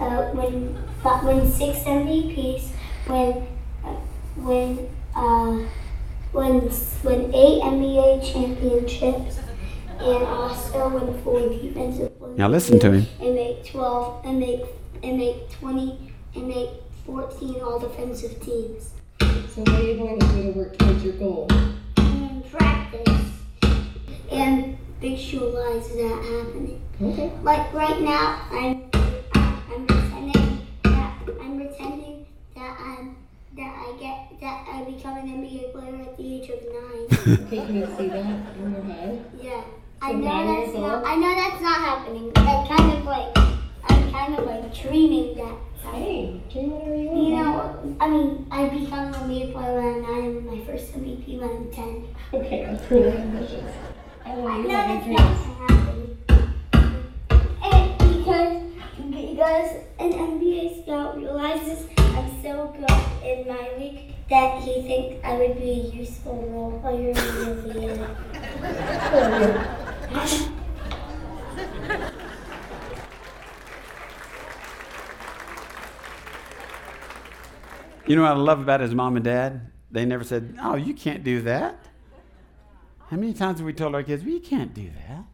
uh, 0.00 0.32
win, 0.34 0.76
win 1.22 1.52
six 1.52 1.78
MVPs, 1.84 2.70
win, 3.08 3.46
uh, 3.84 3.94
win, 4.36 4.90
uh, 5.14 5.58
win, 6.32 6.72
win 7.04 7.34
eight 7.36 7.62
NBA 7.62 8.32
championships, 8.32 9.38
and 10.00 10.24
also 10.24 10.88
win 10.88 11.22
four 11.22 11.40
defensive 11.48 12.18
players. 12.18 12.38
Now 12.38 12.48
listen 12.48 12.78
to 12.80 12.92
him. 12.92 13.06
And 13.20 13.34
make 13.34 13.64
12, 13.70 14.26
and 14.26 14.38
make, 14.40 14.62
and 15.02 15.18
make 15.18 15.50
20, 15.50 16.12
and 16.34 16.48
make 16.48 16.68
14 17.06 17.60
All 17.62 17.78
Defensive 17.78 18.40
teams. 18.40 18.90
So, 19.20 19.60
what 19.60 19.68
are 19.68 19.82
you 19.82 19.96
going 19.96 20.18
to 20.18 20.26
do 20.28 20.42
to 20.44 20.58
work 20.58 20.78
towards 20.78 21.04
your 21.04 21.14
goal? 21.14 21.46
And 21.96 22.50
practice. 22.50 23.30
And 24.30 24.78
visualize 25.00 25.88
that 25.88 26.24
happening. 26.24 26.80
Okay. 27.00 27.32
Like 27.42 27.72
right 27.74 28.00
now, 28.00 28.40
I'm 28.50 28.88
I'm 29.34 29.86
pretending 29.86 30.66
that 30.84 31.14
I'm 31.40 31.56
pretending 31.58 32.26
that 32.54 32.76
I'm 32.80 33.16
that 33.56 33.74
I 33.76 33.96
get 33.98 34.40
that 34.40 34.66
I 34.68 34.84
become 34.84 35.18
an 35.18 35.26
NBA 35.28 35.72
player 35.72 36.02
at 36.02 36.16
the 36.16 36.34
age 36.34 36.48
of 36.50 36.60
nine. 36.62 37.42
Okay, 37.46 37.66
can 37.66 37.74
you 37.76 37.86
see 37.96 38.08
that 38.08 38.56
in 38.56 38.72
your 38.72 38.82
head? 38.84 39.24
yeah, 39.42 39.64
I 40.04 40.12
know 40.14 40.64
that's 40.64 40.74
not. 40.76 41.04
I 41.06 41.14
know 41.14 41.32
that's 41.32 41.62
not 41.62 41.78
happening. 41.78 42.32
I'm 42.34 42.66
kind 42.66 42.92
of 42.98 43.04
like 43.04 43.38
I'm 43.84 44.10
kind 44.10 44.34
of 44.36 44.44
like 44.46 44.74
dreaming 44.74 45.36
that. 45.36 45.54
Hey, 45.94 46.40
dream 46.50 46.70
whatever 46.72 46.96
you 46.96 47.08
want. 47.08 47.22
You 47.22 47.36
know, 47.36 47.96
I 48.00 48.08
mean, 48.08 48.46
I 48.50 48.68
become 48.68 49.14
a 49.14 49.18
NBA 49.18 49.52
player 49.52 49.74
when 49.80 49.94
I'm 49.94 50.02
nine 50.02 50.24
and 50.38 50.46
my 50.46 50.58
first 50.64 50.92
MVP 50.94 51.38
when 51.40 51.50
I'm 51.50 51.70
ten. 51.70 52.04
Okay, 52.34 52.64
that's 52.66 52.90
really 52.90 53.16
ambitious. 53.16 53.72
I 54.24 54.32
I 54.32 54.34
know 54.34 54.66
that's 54.68 55.06
not 55.06 55.16
dreams. 55.18 55.38
gonna 55.38 55.68
happen. 55.68 56.18
And 57.62 57.72
eh, 57.72 57.94
because 58.18 58.62
because 59.08 59.70
an 60.00 60.12
NBA 60.12 60.82
scout 60.82 61.16
realizes 61.16 61.86
I'm 61.96 62.42
so 62.42 62.74
good 62.76 62.90
in 63.24 63.46
my 63.46 63.70
league 63.78 64.14
that 64.30 64.62
he 64.62 64.82
thinks 64.82 65.24
I 65.24 65.34
would 65.36 65.56
be 65.58 65.70
a 65.70 65.94
useful 65.94 66.42
role 66.50 66.80
player 66.80 67.10
in 67.10 67.14
the 67.14 67.20
NBA. 68.64 69.78
You 78.06 78.16
know 78.16 78.22
what 78.22 78.32
I 78.32 78.36
love 78.36 78.60
about 78.60 78.80
his 78.80 78.94
mom 78.94 79.16
and 79.16 79.24
dad? 79.24 79.70
They 79.90 80.04
never 80.04 80.24
said, 80.24 80.58
Oh, 80.60 80.74
you 80.74 80.92
can't 80.92 81.24
do 81.24 81.40
that. 81.42 81.86
How 83.08 83.16
many 83.16 83.32
times 83.32 83.58
have 83.58 83.66
we 83.66 83.72
told 83.72 83.94
our 83.94 84.02
kids, 84.02 84.24
you 84.24 84.40
can't 84.40 84.74
do 84.74 84.90
that? 85.08 85.24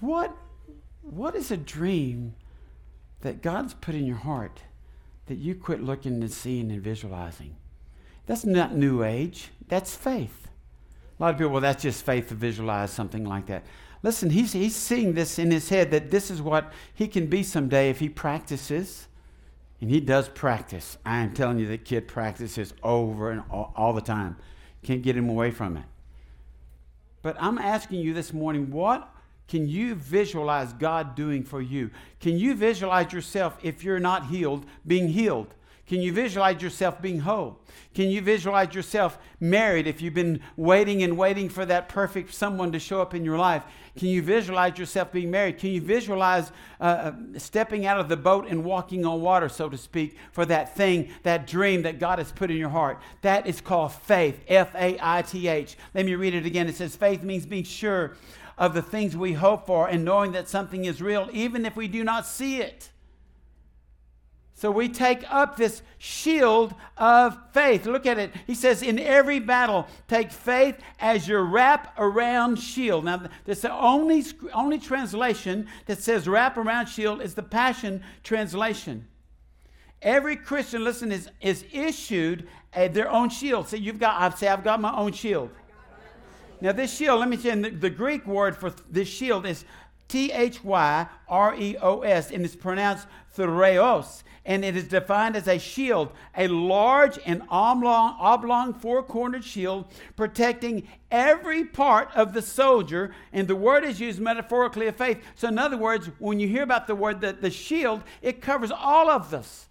What, 0.00 0.36
what 1.02 1.34
is 1.36 1.50
a 1.50 1.56
dream 1.56 2.34
that 3.20 3.40
God's 3.40 3.72
put 3.72 3.94
in 3.94 4.04
your 4.04 4.16
heart 4.16 4.62
that 5.26 5.38
you 5.38 5.54
quit 5.54 5.82
looking 5.82 6.20
and 6.20 6.32
seeing 6.32 6.72
and 6.72 6.82
visualizing? 6.82 7.56
That's 8.26 8.44
not 8.44 8.74
new 8.74 9.02
age, 9.02 9.50
that's 9.68 9.94
faith. 9.94 10.48
A 11.18 11.22
lot 11.22 11.30
of 11.30 11.38
people, 11.38 11.52
well, 11.52 11.60
that's 11.60 11.82
just 11.82 12.04
faith 12.04 12.28
to 12.28 12.34
visualize 12.34 12.90
something 12.90 13.24
like 13.24 13.46
that. 13.46 13.64
Listen, 14.02 14.30
he's, 14.30 14.52
he's 14.52 14.74
seeing 14.74 15.14
this 15.14 15.38
in 15.38 15.50
his 15.50 15.68
head 15.68 15.90
that 15.92 16.10
this 16.10 16.30
is 16.30 16.42
what 16.42 16.72
he 16.94 17.06
can 17.06 17.26
be 17.26 17.42
someday 17.42 17.90
if 17.90 18.00
he 18.00 18.08
practices. 18.08 19.06
And 19.80 19.90
he 19.90 20.00
does 20.00 20.28
practice. 20.28 20.96
I 21.04 21.18
am 21.18 21.34
telling 21.34 21.58
you, 21.58 21.66
that 21.68 21.84
kid 21.84 22.06
practices 22.06 22.72
over 22.82 23.30
and 23.30 23.42
all, 23.50 23.72
all 23.76 23.92
the 23.92 24.00
time. 24.00 24.36
Can't 24.82 25.02
get 25.02 25.16
him 25.16 25.28
away 25.28 25.50
from 25.50 25.76
it. 25.76 25.84
But 27.20 27.36
I'm 27.40 27.58
asking 27.58 28.00
you 28.00 28.14
this 28.14 28.32
morning, 28.32 28.70
what 28.70 29.12
can 29.48 29.68
you 29.68 29.94
visualize 29.94 30.72
God 30.72 31.14
doing 31.14 31.44
for 31.44 31.60
you? 31.60 31.90
Can 32.20 32.38
you 32.38 32.54
visualize 32.54 33.12
yourself, 33.12 33.58
if 33.62 33.84
you're 33.84 34.00
not 34.00 34.26
healed, 34.26 34.66
being 34.86 35.08
healed? 35.08 35.54
Can 35.86 36.00
you 36.00 36.12
visualize 36.12 36.62
yourself 36.62 37.02
being 37.02 37.20
whole? 37.20 37.58
Can 37.92 38.08
you 38.08 38.22
visualize 38.22 38.74
yourself 38.74 39.18
married 39.40 39.86
if 39.86 40.00
you've 40.00 40.14
been 40.14 40.40
waiting 40.56 41.02
and 41.02 41.18
waiting 41.18 41.48
for 41.48 41.66
that 41.66 41.88
perfect 41.88 42.32
someone 42.32 42.72
to 42.72 42.78
show 42.78 43.02
up 43.02 43.14
in 43.14 43.24
your 43.24 43.36
life? 43.36 43.64
Can 43.98 44.08
you 44.08 44.22
visualize 44.22 44.78
yourself 44.78 45.12
being 45.12 45.30
married? 45.30 45.58
Can 45.58 45.70
you 45.70 45.80
visualize 45.80 46.52
uh, 46.80 46.84
uh, 46.84 47.12
stepping 47.36 47.84
out 47.84 47.98
of 47.98 48.08
the 48.08 48.16
boat 48.16 48.46
and 48.48 48.64
walking 48.64 49.04
on 49.04 49.20
water, 49.20 49.48
so 49.48 49.68
to 49.68 49.76
speak, 49.76 50.16
for 50.30 50.46
that 50.46 50.74
thing, 50.76 51.10
that 51.24 51.46
dream 51.46 51.82
that 51.82 51.98
God 51.98 52.18
has 52.18 52.32
put 52.32 52.50
in 52.50 52.56
your 52.56 52.70
heart? 52.70 53.02
That 53.22 53.46
is 53.46 53.60
called 53.60 53.92
faith, 53.92 54.40
F 54.48 54.74
A 54.76 54.96
I 55.00 55.22
T 55.22 55.48
H. 55.48 55.76
Let 55.94 56.06
me 56.06 56.14
read 56.14 56.34
it 56.34 56.46
again. 56.46 56.68
It 56.68 56.76
says, 56.76 56.96
faith 56.96 57.22
means 57.22 57.44
being 57.44 57.64
sure 57.64 58.16
of 58.56 58.72
the 58.72 58.82
things 58.82 59.16
we 59.16 59.32
hope 59.32 59.66
for 59.66 59.88
and 59.88 60.04
knowing 60.04 60.32
that 60.32 60.48
something 60.48 60.84
is 60.84 61.02
real, 61.02 61.28
even 61.32 61.66
if 61.66 61.74
we 61.74 61.88
do 61.88 62.04
not 62.04 62.24
see 62.24 62.62
it. 62.62 62.90
So 64.62 64.70
we 64.70 64.88
take 64.88 65.24
up 65.28 65.56
this 65.56 65.82
shield 65.98 66.72
of 66.96 67.36
faith. 67.52 67.84
Look 67.84 68.06
at 68.06 68.16
it. 68.16 68.30
He 68.46 68.54
says, 68.54 68.80
in 68.80 69.00
every 69.00 69.40
battle, 69.40 69.88
take 70.06 70.30
faith 70.30 70.76
as 71.00 71.26
your 71.26 71.42
wrap 71.42 71.92
around 71.98 72.60
shield. 72.60 73.06
Now, 73.06 73.24
that's 73.44 73.62
the 73.62 73.72
only, 73.72 74.24
only 74.54 74.78
translation 74.78 75.66
that 75.86 76.00
says 76.00 76.28
wrap 76.28 76.56
around 76.56 76.86
shield 76.86 77.20
is 77.20 77.34
the 77.34 77.42
Passion 77.42 78.04
Translation. 78.22 79.08
Every 80.00 80.36
Christian, 80.36 80.84
listen, 80.84 81.10
is, 81.10 81.28
is 81.40 81.64
issued 81.72 82.46
a, 82.72 82.86
their 82.86 83.10
own 83.10 83.30
shield. 83.30 83.66
So 83.66 83.74
you've 83.74 83.98
got, 83.98 84.20
I 84.20 84.32
say, 84.36 84.46
I've 84.46 84.62
got 84.62 84.80
my 84.80 84.96
own 84.96 85.10
shield. 85.10 85.50
Now, 86.60 86.70
this 86.70 86.96
shield, 86.96 87.18
let 87.18 87.28
me 87.28 87.36
tell 87.36 87.56
you, 87.56 87.62
the, 87.64 87.70
the 87.70 87.90
Greek 87.90 88.24
word 88.28 88.56
for 88.56 88.72
this 88.88 89.08
shield 89.08 89.44
is 89.44 89.64
T 90.12 90.30
H 90.30 90.62
Y 90.62 91.06
R 91.26 91.54
E 91.58 91.74
O 91.80 92.02
S, 92.02 92.30
and 92.30 92.44
it's 92.44 92.54
pronounced 92.54 93.06
thureos, 93.34 94.22
and 94.44 94.62
it 94.62 94.76
is 94.76 94.84
defined 94.84 95.36
as 95.36 95.48
a 95.48 95.58
shield, 95.58 96.12
a 96.36 96.48
large 96.48 97.18
and 97.24 97.40
oblong, 97.48 98.18
oblong 98.20 98.74
four 98.74 99.02
cornered 99.02 99.42
shield 99.42 99.86
protecting 100.14 100.86
every 101.10 101.64
part 101.64 102.10
of 102.14 102.34
the 102.34 102.42
soldier. 102.42 103.14
And 103.32 103.48
the 103.48 103.56
word 103.56 103.84
is 103.84 104.00
used 104.00 104.20
metaphorically 104.20 104.86
of 104.86 104.96
faith. 104.96 105.18
So, 105.34 105.48
in 105.48 105.58
other 105.58 105.78
words, 105.78 106.10
when 106.18 106.38
you 106.38 106.46
hear 106.46 106.62
about 106.62 106.86
the 106.86 106.94
word 106.94 107.22
the, 107.22 107.32
the 107.32 107.50
shield, 107.50 108.02
it 108.20 108.42
covers 108.42 108.70
all 108.70 109.08
of 109.08 109.32
us. 109.32 109.66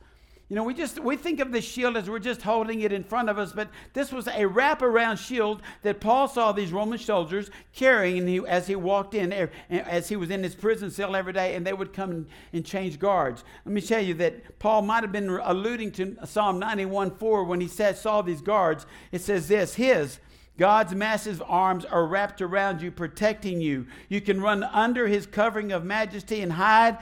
You 0.51 0.55
know, 0.55 0.65
we 0.65 0.74
just 0.74 1.00
we 1.00 1.15
think 1.15 1.39
of 1.39 1.53
the 1.53 1.62
shield 1.62 1.96
as 1.96 2.10
we're 2.10 2.20
just 2.20 2.41
holding 2.41 2.81
it 2.81 2.91
in 2.91 3.05
front 3.05 3.29
of 3.29 3.39
us, 3.39 3.53
but 3.53 3.70
this 3.93 4.12
was 4.12 4.27
a 4.27 4.41
wraparound 4.41 5.17
shield 5.17 5.62
that 5.81 6.01
Paul 6.01 6.27
saw 6.27 6.51
these 6.51 6.74
Roman 6.74 7.00
soldiers 7.00 7.50
carrying 7.74 8.46
as 8.46 8.67
he 8.67 8.75
walked 8.75 9.13
in, 9.13 9.31
eh, 9.31 9.48
as 9.70 10.10
he 10.10 10.17
was 10.17 10.29
in 10.29 10.43
his 10.43 10.53
prison 10.53 10.91
cell 10.91 11.15
every 11.15 11.31
day, 11.31 11.55
and 11.55 11.65
they 11.65 11.72
would 11.72 11.93
come 11.93 12.27
and 12.51 12.65
change 12.65 13.00
guards. 13.00 13.46
Let 13.63 13.74
me 13.74 13.79
tell 13.79 14.01
you 14.01 14.13
that 14.15 14.60
Paul 14.60 14.81
might 14.81 15.03
have 15.03 15.13
been 15.13 15.29
alluding 15.29 15.93
to 15.93 16.17
Psalm 16.25 16.60
91 16.60 17.15
4 17.15 17.46
when 17.46 17.62
he 17.62 17.70
said, 17.70 17.98
saw 17.98 18.22
these 18.22 18.41
guards. 18.41 18.86
It 19.13 19.22
says 19.22 19.48
this 19.48 19.75
His, 19.75 20.20
God's 20.58 20.93
massive 20.93 21.41
arms 21.48 21.86
are 21.86 22.05
wrapped 22.05 22.41
around 22.41 22.81
you, 22.81 22.91
protecting 22.91 23.62
you. 23.62 23.88
You 24.10 24.20
can 24.20 24.41
run 24.41 24.65
under 24.65 25.08
his 25.08 25.25
covering 25.25 25.72
of 25.72 25.86
majesty 25.86 26.41
and 26.41 26.51
hide 26.51 26.98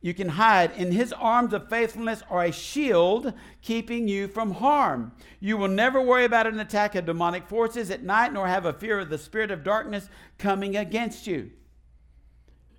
you 0.00 0.14
can 0.14 0.28
hide. 0.28 0.72
In 0.76 0.92
his 0.92 1.12
arms 1.12 1.52
of 1.52 1.68
faithfulness 1.68 2.22
are 2.30 2.44
a 2.44 2.52
shield 2.52 3.32
keeping 3.62 4.06
you 4.06 4.28
from 4.28 4.52
harm. 4.52 5.12
You 5.40 5.56
will 5.56 5.68
never 5.68 6.00
worry 6.00 6.24
about 6.24 6.46
an 6.46 6.60
attack 6.60 6.94
of 6.94 7.06
demonic 7.06 7.48
forces 7.48 7.90
at 7.90 8.02
night, 8.02 8.32
nor 8.32 8.46
have 8.46 8.66
a 8.66 8.72
fear 8.72 9.00
of 9.00 9.10
the 9.10 9.18
spirit 9.18 9.50
of 9.50 9.64
darkness 9.64 10.08
coming 10.38 10.76
against 10.76 11.26
you. 11.26 11.50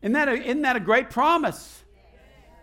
Isn't 0.02 0.14
that 0.14 0.30
a, 0.30 0.34
isn't 0.34 0.62
that 0.62 0.76
a 0.76 0.80
great 0.80 1.10
promise? 1.10 1.84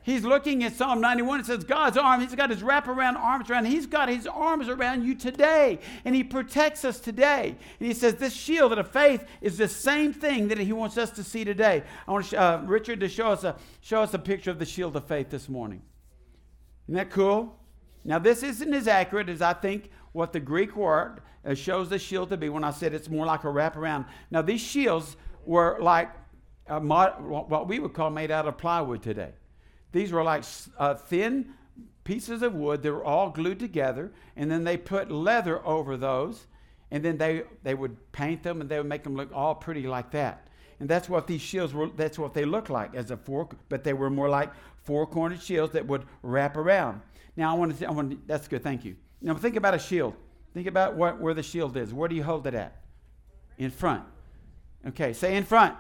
He's 0.05 0.23
looking 0.23 0.63
at 0.65 0.75
Psalm 0.75 1.01
91. 1.01 1.41
It 1.41 1.47
says, 1.47 1.65
God's 1.65 1.97
arm, 1.97 2.21
He's 2.21 2.35
got 2.35 2.51
His 2.51 2.61
wraparound 2.61 3.17
arms 3.17 3.49
around. 3.49 3.65
He's 3.65 3.87
got 3.87 4.11
His 4.11 4.27
arms 4.27 4.69
around 4.69 5.03
you 5.03 5.15
today, 5.15 5.79
and 6.05 6.15
He 6.15 6.23
protects 6.23 6.85
us 6.85 7.01
today. 7.01 7.57
And 7.81 7.89
He 7.89 7.95
says, 7.95 8.17
This 8.17 8.35
shield 8.35 8.75
of 8.75 8.91
faith 8.91 9.25
is 9.41 9.57
the 9.57 9.67
same 9.67 10.13
thing 10.13 10.49
that 10.49 10.59
He 10.59 10.75
wants 10.75 10.99
us 10.99 11.11
to 11.13 11.25
see 11.25 11.43
today. 11.43 11.83
I 12.07 12.13
want 12.13 12.35
uh, 12.35 12.61
Richard 12.67 13.01
to 13.01 13.09
show 13.09 13.29
us, 13.29 13.45
a, 13.45 13.57
show 13.81 14.03
us 14.03 14.13
a 14.13 14.19
picture 14.19 14.51
of 14.51 14.59
the 14.59 14.67
shield 14.67 14.95
of 14.95 15.07
faith 15.07 15.31
this 15.31 15.49
morning. 15.49 15.81
Isn't 16.87 16.97
that 16.97 17.11
cool? 17.11 17.59
Now, 18.05 18.19
this 18.19 18.43
isn't 18.43 18.75
as 18.75 18.87
accurate 18.87 19.31
as 19.31 19.41
I 19.41 19.55
think 19.55 19.91
what 20.13 20.35
the 20.35 20.41
Greek 20.41 20.77
word 20.77 21.23
uh, 21.47 21.55
shows 21.55 21.89
the 21.89 21.99
shield 21.99 22.29
to 22.29 22.37
be 22.37 22.51
when 22.51 22.63
I 22.63 22.73
said 22.73 22.93
it's 22.93 23.09
more 23.09 23.25
like 23.25 23.45
a 23.45 23.49
wraparound. 23.49 24.05
Now, 24.31 24.43
these 24.43 24.61
shields 24.61 25.17
were 25.47 25.79
like 25.81 26.11
uh, 26.69 26.79
mod- 26.79 27.25
what 27.25 27.69
we 27.69 27.79
would 27.79 27.95
call 27.95 28.11
made 28.11 28.31
out 28.31 28.47
of 28.47 28.59
plywood 28.59 29.03
today. 29.03 29.33
These 29.95 30.13
were 30.13 30.25
like 30.25 30.45
uh, 30.79 30.95
thin 30.95 31.55
pieces 32.03 32.43
of 32.43 32.53
wood. 32.53 32.83
They 32.83 32.91
were 32.91 33.05
all 33.05 33.31
glued 33.31 33.61
together, 33.61 34.13
and 34.37 34.51
then 34.51 34.65
they 34.65 34.77
put 34.77 35.11
leather 35.11 35.65
over 35.65 35.97
those. 35.97 36.47
and 36.95 37.05
then 37.05 37.19
they, 37.19 37.43
they 37.65 37.75
would 37.75 38.13
paint 38.13 38.45
them 38.45 38.61
and 38.61 38.71
they 38.71 38.79
would 38.79 38.87
make 38.87 39.03
them 39.03 39.17
look 39.17 39.29
all 39.35 39.53
pretty 39.53 39.83
like 39.83 40.13
that. 40.13 40.47
And 40.79 40.89
that's 40.89 41.09
what 41.09 41.27
these 41.27 41.41
shields 41.41 41.75
were, 41.75 41.89
that's 41.89 42.21
what 42.21 42.35
they 42.35 42.45
looked 42.45 42.71
like 42.71 42.95
as 42.95 43.11
a 43.11 43.17
four, 43.17 43.49
but 43.69 43.83
they 43.83 43.93
were 43.93 44.11
more 44.11 44.29
like 44.29 44.53
four 44.85 45.05
cornered 45.05 45.43
shields 45.43 45.73
that 45.73 45.85
would 45.87 46.05
wrap 46.23 46.57
around. 46.57 47.01
Now, 47.37 47.51
I 47.51 47.59
want 47.59 47.77
to, 47.79 47.87
I 47.87 47.91
want 47.91 48.11
to, 48.13 48.19
that's 48.27 48.47
good, 48.47 48.63
thank 48.63 48.85
you. 48.85 48.95
Now, 49.21 49.35
think 49.35 49.57
about 49.57 49.75
a 49.75 49.79
shield. 49.79 50.15
Think 50.53 50.69
about 50.69 50.95
what, 50.95 51.21
where 51.21 51.35
the 51.35 51.43
shield 51.43 51.77
is. 51.77 51.93
Where 51.93 52.09
do 52.09 52.15
you 52.15 52.23
hold 52.23 52.47
it 52.47 52.55
at? 52.55 52.77
In 53.59 53.73
front. 53.73 54.05
Okay, 54.87 55.13
say 55.13 55.37
in 55.37 55.43
front. 55.43 55.75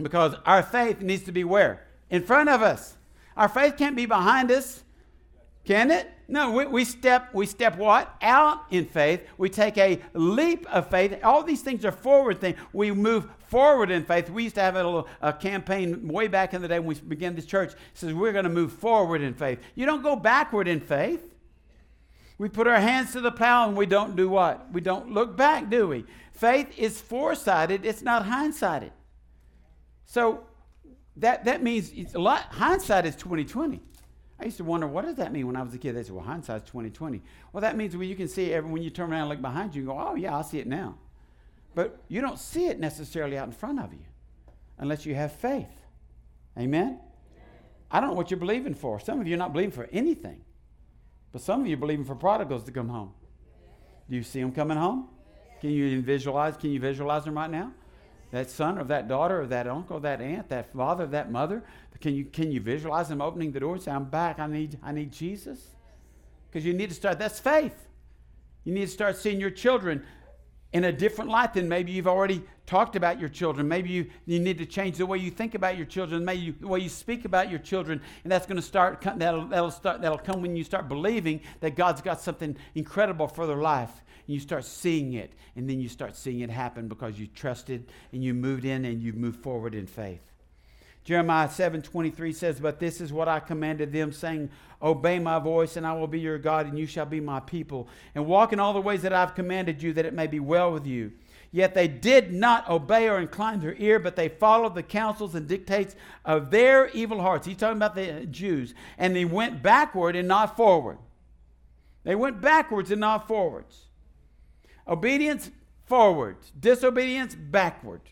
Because 0.00 0.36
our 0.46 0.62
faith 0.62 1.02
needs 1.02 1.24
to 1.24 1.32
be 1.32 1.44
where? 1.44 1.86
In 2.08 2.22
front 2.22 2.48
of 2.48 2.62
us. 2.62 2.96
Our 3.38 3.48
faith 3.48 3.76
can't 3.78 3.94
be 3.94 4.04
behind 4.04 4.50
us. 4.50 4.82
Can 5.64 5.92
it? 5.92 6.10
No, 6.26 6.50
we, 6.50 6.66
we 6.66 6.84
step, 6.84 7.32
we 7.32 7.46
step 7.46 7.78
what? 7.78 8.14
Out 8.20 8.64
in 8.70 8.84
faith. 8.84 9.22
We 9.38 9.48
take 9.48 9.78
a 9.78 10.00
leap 10.12 10.66
of 10.66 10.90
faith. 10.90 11.18
All 11.22 11.44
these 11.44 11.62
things 11.62 11.84
are 11.84 11.92
forward 11.92 12.40
things. 12.40 12.58
We 12.72 12.90
move 12.90 13.28
forward 13.46 13.90
in 13.92 14.04
faith. 14.04 14.28
We 14.28 14.42
used 14.42 14.56
to 14.56 14.60
have 14.60 14.74
a 14.74 14.82
little 14.82 15.06
a 15.22 15.32
campaign 15.32 16.08
way 16.08 16.26
back 16.26 16.52
in 16.52 16.62
the 16.62 16.68
day 16.68 16.80
when 16.80 16.88
we 16.88 16.94
began 16.96 17.36
this 17.36 17.46
church. 17.46 17.72
It 17.72 17.78
says 17.94 18.12
we're 18.12 18.32
going 18.32 18.44
to 18.44 18.50
move 18.50 18.72
forward 18.72 19.22
in 19.22 19.34
faith. 19.34 19.60
You 19.76 19.86
don't 19.86 20.02
go 20.02 20.16
backward 20.16 20.66
in 20.66 20.80
faith. 20.80 21.32
We 22.38 22.48
put 22.48 22.66
our 22.66 22.80
hands 22.80 23.12
to 23.12 23.20
the 23.20 23.32
plow 23.32 23.68
and 23.68 23.76
we 23.76 23.86
don't 23.86 24.16
do 24.16 24.28
what? 24.28 24.72
We 24.72 24.80
don't 24.80 25.12
look 25.12 25.36
back, 25.36 25.70
do 25.70 25.86
we? 25.86 26.04
Faith 26.32 26.76
is 26.76 27.00
foresighted, 27.00 27.84
it's 27.86 28.02
not 28.02 28.26
hindsighted. 28.26 28.92
So 30.06 30.47
that, 31.18 31.44
that 31.44 31.62
means 31.62 31.90
it's 31.94 32.14
a 32.14 32.18
lot 32.18 32.42
hindsight 32.50 33.06
is 33.06 33.16
2020. 33.16 33.80
I 34.40 34.44
used 34.44 34.56
to 34.58 34.64
wonder, 34.64 34.86
what 34.86 35.04
does 35.04 35.16
that 35.16 35.32
mean 35.32 35.46
when 35.46 35.56
I 35.56 35.62
was 35.62 35.74
a 35.74 35.78
kid? 35.78 35.96
They 35.96 36.04
said, 36.04 36.14
well, 36.14 36.24
hindsight's 36.24 36.70
2020. 36.70 37.22
Well, 37.52 37.60
that 37.62 37.76
means 37.76 37.96
when 37.96 38.08
you 38.08 38.14
can 38.14 38.28
see 38.28 38.52
every, 38.52 38.70
when 38.70 38.82
you 38.82 38.90
turn 38.90 39.10
around 39.10 39.22
and 39.22 39.30
look 39.30 39.42
behind 39.42 39.74
you 39.74 39.80
and 39.82 39.88
go, 39.88 39.98
oh, 39.98 40.14
yeah, 40.14 40.36
I 40.36 40.42
see 40.42 40.58
it 40.60 40.66
now. 40.68 40.96
But 41.74 42.00
you 42.08 42.20
don't 42.20 42.38
see 42.38 42.66
it 42.66 42.78
necessarily 42.78 43.36
out 43.36 43.48
in 43.48 43.52
front 43.52 43.80
of 43.80 43.92
you 43.92 44.04
unless 44.78 45.04
you 45.04 45.14
have 45.16 45.32
faith. 45.32 45.66
Amen? 46.56 47.00
I 47.90 48.00
don't 48.00 48.10
know 48.10 48.16
what 48.16 48.30
you're 48.30 48.38
believing 48.38 48.74
for. 48.74 49.00
Some 49.00 49.20
of 49.20 49.26
you 49.26 49.34
are 49.34 49.38
not 49.38 49.52
believing 49.52 49.72
for 49.72 49.88
anything. 49.92 50.40
But 51.32 51.42
some 51.42 51.60
of 51.60 51.66
you 51.66 51.74
are 51.74 51.80
believing 51.80 52.04
for 52.04 52.14
prodigals 52.14 52.62
to 52.64 52.72
come 52.72 52.88
home. 52.88 53.12
Do 54.08 54.16
you 54.16 54.22
see 54.22 54.40
them 54.40 54.52
coming 54.52 54.76
home? 54.76 55.08
Can 55.60 55.70
you 55.70 56.00
visualize? 56.00 56.56
Can 56.56 56.70
you 56.70 56.80
visualize 56.80 57.24
them 57.24 57.34
right 57.34 57.50
now? 57.50 57.72
That 58.30 58.50
son 58.50 58.78
or 58.78 58.84
that 58.84 59.08
daughter 59.08 59.40
or 59.40 59.46
that 59.46 59.66
uncle, 59.66 60.00
that 60.00 60.20
aunt, 60.20 60.48
that 60.50 60.72
father, 60.72 61.06
that 61.06 61.30
mother. 61.30 61.64
Can 62.00 62.14
you 62.14 62.26
can 62.26 62.52
you 62.52 62.60
visualize 62.60 63.08
them 63.08 63.20
opening 63.20 63.50
the 63.50 63.60
door 63.60 63.74
and 63.74 63.82
say, 63.82 63.90
"I'm 63.90 64.04
back. 64.04 64.38
I 64.38 64.46
need 64.46 64.78
I 64.82 64.92
need 64.92 65.12
Jesus." 65.12 65.74
Because 66.48 66.64
you 66.64 66.72
need 66.72 66.90
to 66.90 66.94
start. 66.94 67.18
That's 67.18 67.40
faith. 67.40 67.88
You 68.64 68.72
need 68.72 68.86
to 68.86 68.92
start 68.92 69.16
seeing 69.16 69.40
your 69.40 69.50
children 69.50 70.04
in 70.72 70.84
a 70.84 70.92
different 70.92 71.30
light 71.30 71.54
than 71.54 71.68
maybe 71.68 71.92
you've 71.92 72.06
already 72.06 72.42
talked 72.66 72.94
about 72.94 73.18
your 73.18 73.30
children. 73.30 73.66
Maybe 73.66 73.88
you, 73.88 74.10
you 74.26 74.38
need 74.38 74.58
to 74.58 74.66
change 74.66 74.98
the 74.98 75.06
way 75.06 75.16
you 75.16 75.30
think 75.30 75.54
about 75.54 75.78
your 75.78 75.86
children, 75.86 76.22
maybe 76.24 76.40
you, 76.40 76.54
the 76.60 76.68
way 76.68 76.80
you 76.80 76.90
speak 76.90 77.24
about 77.24 77.48
your 77.48 77.58
children, 77.58 78.02
and 78.22 78.30
that's 78.30 78.44
going 78.44 78.56
to 78.56 78.62
start 78.62 79.00
that'll, 79.00 79.46
that'll 79.46 79.70
start 79.70 80.02
that'll 80.02 80.18
come 80.18 80.42
when 80.42 80.54
you 80.54 80.64
start 80.64 80.86
believing 80.86 81.40
that 81.60 81.74
God's 81.76 82.02
got 82.02 82.20
something 82.20 82.56
incredible 82.74 83.26
for 83.26 83.46
their 83.46 83.56
life. 83.56 84.02
And 84.28 84.34
you 84.34 84.40
start 84.40 84.66
seeing 84.66 85.14
it, 85.14 85.32
and 85.56 85.68
then 85.68 85.80
you 85.80 85.88
start 85.88 86.14
seeing 86.14 86.40
it 86.40 86.50
happen 86.50 86.86
because 86.86 87.18
you 87.18 87.26
trusted 87.26 87.88
and 88.12 88.22
you 88.22 88.34
moved 88.34 88.66
in 88.66 88.84
and 88.84 89.02
you 89.02 89.14
moved 89.14 89.42
forward 89.42 89.74
in 89.74 89.86
faith. 89.86 90.20
Jeremiah 91.02 91.48
7 91.48 91.80
23 91.80 92.34
says, 92.34 92.60
But 92.60 92.78
this 92.78 93.00
is 93.00 93.10
what 93.10 93.26
I 93.26 93.40
commanded 93.40 93.90
them, 93.90 94.12
saying, 94.12 94.50
Obey 94.82 95.18
my 95.18 95.38
voice, 95.38 95.78
and 95.78 95.86
I 95.86 95.94
will 95.94 96.06
be 96.06 96.20
your 96.20 96.36
God, 96.36 96.66
and 96.66 96.78
you 96.78 96.86
shall 96.86 97.06
be 97.06 97.20
my 97.20 97.40
people. 97.40 97.88
And 98.14 98.26
walk 98.26 98.52
in 98.52 98.60
all 98.60 98.74
the 98.74 98.82
ways 98.82 99.00
that 99.00 99.14
I've 99.14 99.34
commanded 99.34 99.82
you, 99.82 99.94
that 99.94 100.04
it 100.04 100.12
may 100.12 100.26
be 100.26 100.40
well 100.40 100.70
with 100.70 100.86
you. 100.86 101.12
Yet 101.50 101.74
they 101.74 101.88
did 101.88 102.30
not 102.30 102.68
obey 102.68 103.08
or 103.08 103.18
incline 103.18 103.60
their 103.60 103.74
ear, 103.78 103.98
but 103.98 104.16
they 104.16 104.28
followed 104.28 104.74
the 104.74 104.82
counsels 104.82 105.34
and 105.34 105.48
dictates 105.48 105.96
of 106.26 106.50
their 106.50 106.88
evil 106.90 107.22
hearts. 107.22 107.46
He's 107.46 107.56
talking 107.56 107.78
about 107.78 107.94
the 107.94 108.26
Jews. 108.26 108.74
And 108.98 109.16
they 109.16 109.24
went 109.24 109.62
backward 109.62 110.14
and 110.14 110.28
not 110.28 110.58
forward. 110.58 110.98
They 112.04 112.14
went 112.14 112.42
backwards 112.42 112.90
and 112.90 113.00
not 113.00 113.26
forwards. 113.26 113.87
Obedience, 114.88 115.50
forward. 115.84 116.36
Disobedience, 116.58 117.34
backward. 117.34 118.02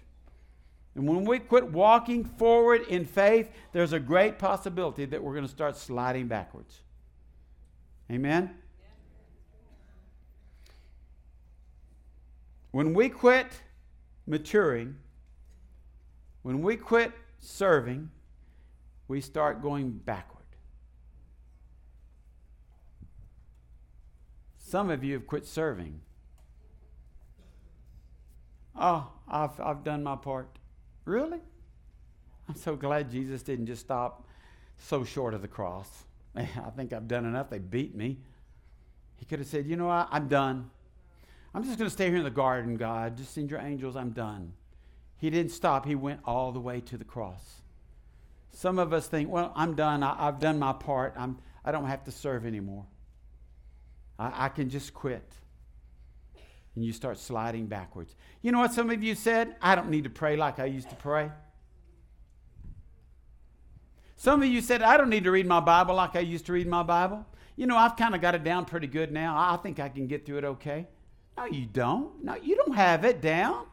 And 0.94 1.06
when 1.06 1.24
we 1.24 1.38
quit 1.38 1.72
walking 1.72 2.24
forward 2.24 2.82
in 2.88 3.04
faith, 3.04 3.50
there's 3.72 3.92
a 3.92 4.00
great 4.00 4.38
possibility 4.38 5.04
that 5.04 5.22
we're 5.22 5.34
going 5.34 5.44
to 5.44 5.50
start 5.50 5.76
sliding 5.76 6.26
backwards. 6.26 6.80
Amen? 8.10 8.54
When 12.70 12.94
we 12.94 13.08
quit 13.08 13.60
maturing, 14.26 14.96
when 16.42 16.62
we 16.62 16.76
quit 16.76 17.12
serving, 17.40 18.10
we 19.08 19.20
start 19.20 19.62
going 19.62 19.90
backward. 19.90 20.36
Some 24.58 24.90
of 24.90 25.04
you 25.04 25.14
have 25.14 25.26
quit 25.26 25.46
serving. 25.46 26.00
Oh, 28.78 29.08
I've, 29.28 29.58
I've 29.60 29.84
done 29.84 30.02
my 30.02 30.16
part. 30.16 30.48
Really? 31.04 31.40
I'm 32.48 32.54
so 32.56 32.76
glad 32.76 33.10
Jesus 33.10 33.42
didn't 33.42 33.66
just 33.66 33.80
stop 33.80 34.26
so 34.78 35.04
short 35.04 35.34
of 35.34 35.42
the 35.42 35.48
cross. 35.48 35.88
I 36.36 36.44
think 36.76 36.92
I've 36.92 37.08
done 37.08 37.24
enough. 37.24 37.50
They 37.50 37.58
beat 37.58 37.94
me. 37.94 38.18
He 39.16 39.24
could 39.24 39.38
have 39.38 39.48
said, 39.48 39.66
You 39.66 39.76
know 39.76 39.86
what? 39.86 40.08
I'm 40.10 40.28
done. 40.28 40.70
I'm 41.54 41.64
just 41.64 41.78
going 41.78 41.88
to 41.88 41.92
stay 41.92 42.08
here 42.08 42.18
in 42.18 42.24
the 42.24 42.30
garden, 42.30 42.76
God. 42.76 43.16
Just 43.16 43.32
send 43.34 43.50
your 43.50 43.60
angels. 43.60 43.96
I'm 43.96 44.10
done. 44.10 44.52
He 45.16 45.30
didn't 45.30 45.52
stop. 45.52 45.86
He 45.86 45.94
went 45.94 46.20
all 46.26 46.52
the 46.52 46.60
way 46.60 46.80
to 46.82 46.98
the 46.98 47.04
cross. 47.04 47.62
Some 48.52 48.78
of 48.78 48.92
us 48.92 49.06
think, 49.06 49.30
Well, 49.30 49.52
I'm 49.56 49.74
done. 49.74 50.02
I, 50.02 50.26
have 50.26 50.38
done 50.38 50.58
my 50.58 50.74
part. 50.74 51.14
I'm, 51.16 51.38
I 51.64 51.72
don't 51.72 51.86
have 51.86 52.04
to 52.04 52.12
serve 52.12 52.44
anymore. 52.44 52.84
I, 54.18 54.46
I 54.46 54.48
can 54.50 54.68
just 54.68 54.92
quit 54.92 55.32
and 56.76 56.84
you 56.84 56.92
start 56.92 57.18
sliding 57.18 57.66
backwards. 57.66 58.14
You 58.42 58.52
know 58.52 58.60
what 58.60 58.72
some 58.72 58.90
of 58.90 59.02
you 59.02 59.14
said? 59.14 59.56
I 59.60 59.74
don't 59.74 59.90
need 59.90 60.04
to 60.04 60.10
pray 60.10 60.36
like 60.36 60.60
I 60.60 60.66
used 60.66 60.90
to 60.90 60.96
pray. 60.96 61.30
Some 64.14 64.42
of 64.42 64.48
you 64.48 64.60
said, 64.60 64.82
I 64.82 64.96
don't 64.96 65.10
need 65.10 65.24
to 65.24 65.30
read 65.30 65.46
my 65.46 65.60
Bible 65.60 65.94
like 65.94 66.16
I 66.16 66.20
used 66.20 66.46
to 66.46 66.52
read 66.52 66.66
my 66.66 66.82
Bible. 66.82 67.26
You 67.56 67.66
know, 67.66 67.76
I've 67.76 67.96
kind 67.96 68.14
of 68.14 68.20
got 68.20 68.34
it 68.34 68.44
down 68.44 68.64
pretty 68.66 68.86
good 68.86 69.10
now. 69.10 69.36
I 69.36 69.56
think 69.56 69.80
I 69.80 69.88
can 69.88 70.06
get 70.06 70.24
through 70.24 70.38
it 70.38 70.44
okay. 70.44 70.86
No, 71.36 71.46
you 71.46 71.66
don't. 71.66 72.22
No, 72.24 72.34
you 72.36 72.56
don't 72.56 72.74
have 72.74 73.04
it 73.04 73.20
down. 73.20 73.66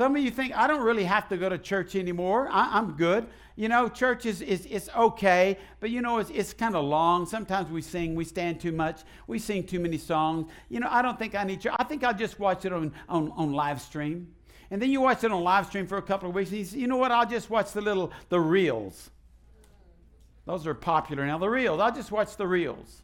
Some 0.00 0.16
of 0.16 0.22
you 0.22 0.30
think, 0.30 0.56
I 0.56 0.66
don't 0.66 0.80
really 0.80 1.04
have 1.04 1.28
to 1.28 1.36
go 1.36 1.50
to 1.50 1.58
church 1.58 1.94
anymore. 1.94 2.48
I, 2.50 2.78
am 2.78 2.92
good. 2.92 3.26
You 3.54 3.68
know, 3.68 3.86
church 3.86 4.24
is, 4.24 4.40
is, 4.40 4.88
okay, 4.96 5.58
but 5.78 5.90
you 5.90 6.00
know, 6.00 6.16
it's, 6.16 6.30
it's 6.30 6.54
kind 6.54 6.74
of 6.74 6.86
long. 6.86 7.26
Sometimes 7.26 7.70
we 7.70 7.82
sing, 7.82 8.14
we 8.14 8.24
stand 8.24 8.62
too 8.62 8.72
much, 8.72 9.02
we 9.26 9.38
sing 9.38 9.62
too 9.62 9.78
many 9.78 9.98
songs. 9.98 10.50
You 10.70 10.80
know, 10.80 10.88
I 10.90 11.02
don't 11.02 11.18
think 11.18 11.34
I 11.34 11.44
need 11.44 11.60
church. 11.60 11.74
I 11.78 11.84
think 11.84 12.02
I'll 12.02 12.16
just 12.16 12.40
watch 12.40 12.64
it 12.64 12.72
on, 12.72 12.94
on, 13.10 13.30
on 13.32 13.52
live 13.52 13.78
stream. 13.78 14.28
And 14.70 14.80
then 14.80 14.90
you 14.90 15.02
watch 15.02 15.22
it 15.22 15.32
on 15.32 15.44
live 15.44 15.66
stream 15.66 15.86
for 15.86 15.98
a 15.98 16.02
couple 16.02 16.30
of 16.30 16.34
weeks, 16.34 16.48
and 16.48 16.60
you 16.60 16.64
say, 16.64 16.78
you 16.78 16.86
know 16.86 16.96
what, 16.96 17.12
I'll 17.12 17.28
just 17.28 17.50
watch 17.50 17.72
the 17.72 17.82
little, 17.82 18.10
the 18.30 18.40
reels. 18.40 19.10
Those 20.46 20.66
are 20.66 20.72
popular 20.72 21.26
now, 21.26 21.36
the 21.36 21.50
reels. 21.50 21.78
I'll 21.78 21.94
just 21.94 22.10
watch 22.10 22.38
the 22.38 22.46
reels. 22.46 23.02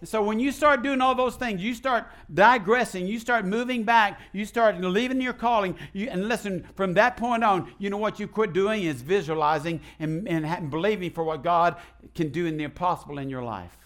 And 0.00 0.08
so 0.08 0.22
when 0.22 0.38
you 0.38 0.52
start 0.52 0.82
doing 0.82 1.00
all 1.00 1.14
those 1.14 1.34
things, 1.34 1.60
you 1.60 1.74
start 1.74 2.06
digressing, 2.32 3.06
you 3.06 3.18
start 3.18 3.44
moving 3.44 3.82
back, 3.82 4.20
you 4.32 4.44
start 4.44 4.80
leaving 4.80 5.20
your 5.20 5.32
calling. 5.32 5.76
You, 5.92 6.08
and 6.08 6.28
listen, 6.28 6.64
from 6.76 6.94
that 6.94 7.16
point 7.16 7.42
on, 7.42 7.72
you 7.78 7.90
know 7.90 7.96
what 7.96 8.20
you 8.20 8.28
quit 8.28 8.52
doing 8.52 8.84
is 8.84 9.02
visualizing 9.02 9.80
and, 9.98 10.28
and 10.28 10.70
believing 10.70 11.10
for 11.10 11.24
what 11.24 11.42
God 11.42 11.76
can 12.14 12.30
do 12.30 12.46
in 12.46 12.56
the 12.56 12.64
impossible 12.64 13.18
in 13.18 13.28
your 13.28 13.42
life. 13.42 13.76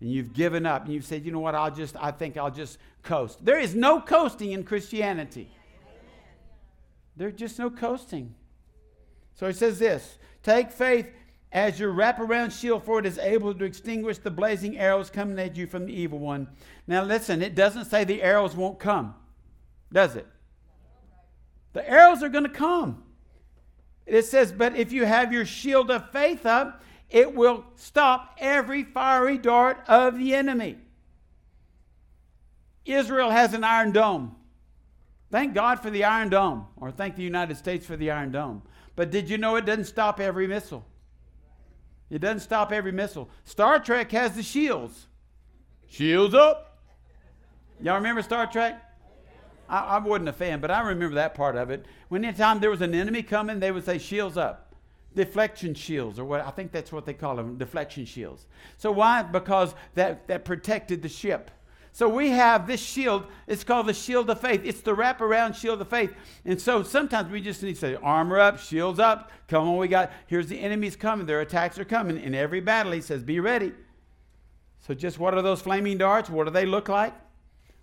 And 0.00 0.10
you've 0.12 0.32
given 0.32 0.66
up 0.66 0.84
and 0.84 0.94
you've 0.94 1.04
said, 1.04 1.24
you 1.24 1.32
know 1.32 1.40
what, 1.40 1.54
I'll 1.54 1.74
just, 1.74 1.96
I 1.96 2.12
think 2.12 2.36
I'll 2.36 2.50
just 2.50 2.78
coast. 3.02 3.44
There 3.44 3.58
is 3.58 3.74
no 3.74 4.00
coasting 4.00 4.52
in 4.52 4.62
Christianity. 4.62 5.50
There's 7.16 7.34
just 7.34 7.58
no 7.58 7.70
coasting. 7.70 8.34
So 9.34 9.46
he 9.46 9.52
says 9.52 9.78
this 9.78 10.18
take 10.42 10.70
faith 10.70 11.08
as 11.56 11.80
your 11.80 11.90
wraparound 11.90 12.52
shield, 12.52 12.84
for 12.84 12.98
it 12.98 13.06
is 13.06 13.16
able 13.16 13.54
to 13.54 13.64
extinguish 13.64 14.18
the 14.18 14.30
blazing 14.30 14.76
arrows 14.76 15.08
coming 15.08 15.38
at 15.38 15.56
you 15.56 15.66
from 15.66 15.86
the 15.86 15.92
evil 15.92 16.18
one. 16.18 16.46
Now, 16.86 17.02
listen, 17.02 17.40
it 17.40 17.54
doesn't 17.54 17.86
say 17.86 18.04
the 18.04 18.22
arrows 18.22 18.54
won't 18.54 18.78
come, 18.78 19.14
does 19.90 20.16
it? 20.16 20.26
The 21.72 21.88
arrows 21.88 22.22
are 22.22 22.28
going 22.28 22.44
to 22.44 22.50
come. 22.50 23.02
It 24.04 24.26
says, 24.26 24.52
but 24.52 24.76
if 24.76 24.92
you 24.92 25.06
have 25.06 25.32
your 25.32 25.46
shield 25.46 25.90
of 25.90 26.10
faith 26.10 26.44
up, 26.44 26.82
it 27.08 27.34
will 27.34 27.64
stop 27.74 28.36
every 28.38 28.84
fiery 28.84 29.38
dart 29.38 29.78
of 29.88 30.18
the 30.18 30.34
enemy. 30.34 30.76
Israel 32.84 33.30
has 33.30 33.54
an 33.54 33.64
iron 33.64 33.92
dome. 33.92 34.36
Thank 35.30 35.54
God 35.54 35.80
for 35.80 35.88
the 35.88 36.04
iron 36.04 36.28
dome, 36.28 36.66
or 36.76 36.90
thank 36.90 37.16
the 37.16 37.22
United 37.22 37.56
States 37.56 37.86
for 37.86 37.96
the 37.96 38.10
iron 38.10 38.30
dome. 38.30 38.60
But 38.94 39.10
did 39.10 39.30
you 39.30 39.38
know 39.38 39.56
it 39.56 39.64
doesn't 39.64 39.86
stop 39.86 40.20
every 40.20 40.46
missile? 40.46 40.84
It 42.10 42.20
doesn't 42.20 42.40
stop 42.40 42.72
every 42.72 42.92
missile. 42.92 43.28
Star 43.44 43.78
Trek 43.78 44.10
has 44.12 44.36
the 44.36 44.42
shields. 44.42 45.06
Shields 45.88 46.34
up. 46.34 46.78
Y'all 47.80 47.96
remember 47.96 48.22
Star 48.22 48.46
Trek? 48.46 48.82
I, 49.68 49.78
I 49.78 49.98
wasn't 49.98 50.28
a 50.28 50.32
fan, 50.32 50.60
but 50.60 50.70
I 50.70 50.80
remember 50.80 51.16
that 51.16 51.34
part 51.34 51.56
of 51.56 51.70
it. 51.70 51.84
When 52.08 52.24
anytime 52.24 52.60
there 52.60 52.70
was 52.70 52.80
an 52.80 52.94
enemy 52.94 53.22
coming, 53.22 53.58
they 53.58 53.72
would 53.72 53.84
say, 53.84 53.98
shields 53.98 54.36
up. 54.36 54.74
Deflection 55.14 55.74
shields, 55.74 56.18
or 56.18 56.24
what 56.24 56.42
I 56.42 56.50
think 56.50 56.72
that's 56.72 56.92
what 56.92 57.06
they 57.06 57.14
call 57.14 57.36
them, 57.36 57.56
deflection 57.56 58.04
shields. 58.04 58.46
So 58.76 58.92
why? 58.92 59.22
Because 59.22 59.74
that, 59.94 60.28
that 60.28 60.44
protected 60.44 61.02
the 61.02 61.08
ship. 61.08 61.50
So 61.96 62.10
we 62.10 62.28
have 62.28 62.66
this 62.66 62.82
shield. 62.82 63.24
It's 63.46 63.64
called 63.64 63.86
the 63.86 63.94
shield 63.94 64.28
of 64.28 64.38
faith. 64.38 64.60
It's 64.64 64.82
the 64.82 64.94
wraparound 64.94 65.54
shield 65.54 65.80
of 65.80 65.88
faith. 65.88 66.12
And 66.44 66.60
so 66.60 66.82
sometimes 66.82 67.32
we 67.32 67.40
just 67.40 67.62
need 67.62 67.72
to 67.72 67.80
say, 67.80 67.94
armor 67.94 68.38
up, 68.38 68.58
shields 68.58 68.98
up. 68.98 69.30
Come 69.48 69.66
on, 69.66 69.78
we 69.78 69.88
got, 69.88 70.12
here's 70.26 70.46
the 70.48 70.60
enemies 70.60 70.94
coming. 70.94 71.24
Their 71.24 71.40
attacks 71.40 71.78
are 71.78 71.86
coming. 71.86 72.20
In 72.20 72.34
every 72.34 72.60
battle, 72.60 72.92
he 72.92 73.00
says, 73.00 73.22
be 73.22 73.40
ready. 73.40 73.72
So 74.86 74.92
just 74.92 75.18
what 75.18 75.32
are 75.32 75.40
those 75.40 75.62
flaming 75.62 75.96
darts? 75.96 76.28
What 76.28 76.44
do 76.44 76.50
they 76.50 76.66
look 76.66 76.90
like? 76.90 77.14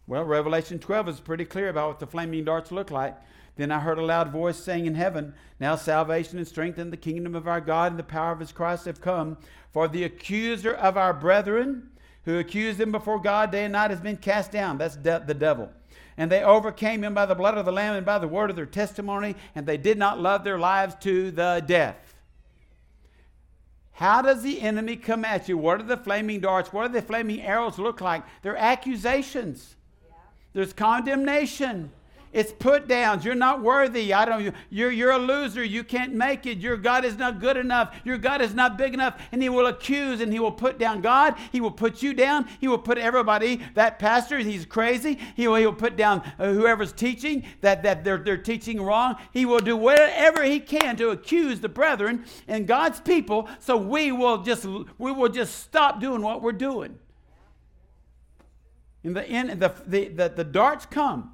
Well, 0.06 0.26
Revelation 0.26 0.78
12 0.78 1.10
is 1.10 1.20
pretty 1.20 1.46
clear 1.46 1.70
about 1.70 1.88
what 1.88 2.00
the 2.00 2.06
flaming 2.06 2.46
darts 2.46 2.72
look 2.72 2.92
like. 2.92 3.18
Then 3.56 3.72
I 3.72 3.80
heard 3.80 3.98
a 3.98 4.06
loud 4.06 4.32
voice 4.32 4.58
saying 4.58 4.86
in 4.86 4.94
heaven, 4.94 5.34
Now 5.60 5.76
salvation 5.76 6.38
and 6.38 6.48
strength 6.48 6.78
and 6.78 6.94
the 6.94 6.98
kingdom 6.98 7.34
of 7.34 7.48
our 7.48 7.62
God 7.62 7.94
and 7.94 7.98
the 7.98 8.04
power 8.04 8.32
of 8.32 8.42
his 8.42 8.52
Christ 8.52 8.86
have 8.86 9.02
come. 9.02 9.38
For 9.72 9.88
the 9.88 10.04
accuser 10.04 10.72
of 10.72 10.98
our 10.98 11.16
brethren, 11.16 11.90
who 12.26 12.40
accused 12.40 12.78
them 12.78 12.92
before 12.92 13.20
God 13.20 13.52
day 13.52 13.66
and 13.66 13.74
night 13.74 13.92
has 13.92 14.00
been 14.00 14.18
cast 14.18 14.52
down. 14.52 14.78
That's 14.78 14.96
de- 14.96 15.24
the 15.26 15.34
devil. 15.34 15.70
And 16.18 16.32
they 16.32 16.44
overcame 16.44 17.04
him 17.04 17.14
by 17.14 17.26
the 17.26 17.36
blood 17.36 17.58
of 17.58 17.66
the 17.66 17.72
Lamb 17.72 17.96
and 17.96 18.06
by 18.06 18.20
the 18.20 18.28
word 18.28 18.50
of 18.50 18.56
their 18.56 18.66
testimony, 18.66 19.36
and 19.56 19.66
they 19.66 19.78
did 19.78 19.98
not 19.98 20.20
love 20.20 20.44
their 20.44 20.60
lives 20.60 20.96
to 21.02 21.32
the 21.32 21.64
death. 21.66 22.16
How 23.94 24.22
does 24.22 24.42
the 24.42 24.62
enemy 24.62 24.96
come 24.96 25.24
at 25.24 25.48
you? 25.48 25.58
What 25.58 25.80
are 25.80 25.84
the 25.84 25.98
flaming 25.98 26.40
darts? 26.40 26.74
What 26.74 26.88
do 26.88 26.94
the 26.94 27.02
flaming 27.02 27.42
arrows 27.42 27.78
look 27.78 28.02
like? 28.02 28.24
They're 28.42 28.58
accusations. 28.58 29.76
There's 30.54 30.74
condemnation. 30.74 31.92
It's 32.34 32.52
put 32.52 32.88
downs. 32.88 33.24
You're 33.24 33.36
not 33.36 33.62
worthy. 33.62 34.12
I 34.12 34.26
don't. 34.26 34.56
You're 34.72 34.92
you're 34.92 35.12
a 35.12 35.20
loser. 35.20 35.64
You 35.64 35.84
can't 35.84 36.14
make 36.14 36.48
it. 36.48 36.58
Your 36.58 36.78
God 36.78 37.06
is 37.06 37.16
not 37.16 37.40
good 37.40 37.58
enough. 37.58 37.96
Your 38.04 38.18
God 38.18 38.42
is 38.42 38.56
not 38.56 38.76
big 38.76 38.96
enough. 38.96 39.22
And 39.32 39.42
He 39.42 39.50
will 39.50 39.68
accuse 39.68 40.20
and 40.20 40.34
He 40.34 40.40
will 40.40 40.52
put 40.52 40.80
down 40.80 41.02
God. 41.02 41.36
He 41.52 41.62
will 41.62 41.72
put 41.72 42.02
you 42.02 42.14
down. 42.16 42.48
He 42.60 42.68
will 42.68 42.80
put 42.80 42.98
everybody. 42.98 43.62
That 43.76 44.00
pastor, 44.00 44.40
he's 44.40 44.66
crazy. 44.66 45.20
He 45.36 45.48
will. 45.48 45.58
He 45.58 45.66
will 45.68 45.74
put 45.74 45.96
down 45.96 46.24
uh, 46.40 46.52
whoever's 46.52 46.92
teaching 46.92 47.46
that 47.62 47.84
that 47.84 48.04
they're 48.04 48.18
they're 48.18 48.36
teaching 48.38 48.82
wrong. 48.82 49.16
He 49.32 49.46
will 49.46 49.60
do 49.60 49.78
whatever 49.78 50.44
he 50.44 50.60
can 50.60 50.96
to 50.98 51.10
accuse 51.10 51.60
the 51.60 51.70
brethren 51.70 52.26
and 52.48 52.66
God's 52.66 53.00
people. 53.00 53.48
So 53.60 53.78
we 53.78 54.12
will 54.12 54.42
just 54.42 54.66
we 54.66 55.12
will 55.12 55.30
just 55.30 55.60
stop 55.60 56.00
doing 56.00 56.24
what 56.24 56.42
we're 56.42 56.52
doing. 56.52 56.98
In 59.04 59.14
the 59.14 59.28
end, 59.28 59.60
the, 59.60 59.74
the, 59.86 60.08
the, 60.08 60.30
the 60.30 60.44
darts 60.44 60.86
come. 60.86 61.33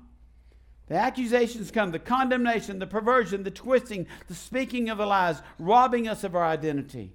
The 0.89 0.95
accusations 0.95 1.69
come, 1.69 1.91
the 1.91 1.99
condemnation, 1.99 2.79
the 2.79 2.87
perversion, 2.87 3.43
the 3.43 3.51
twisting, 3.51 4.07
the 4.27 4.33
speaking 4.33 4.89
of 4.89 4.97
the 4.97 5.05
lies, 5.05 5.41
robbing 5.59 6.07
us 6.07 6.23
of 6.23 6.35
our 6.35 6.45
identity. 6.45 7.13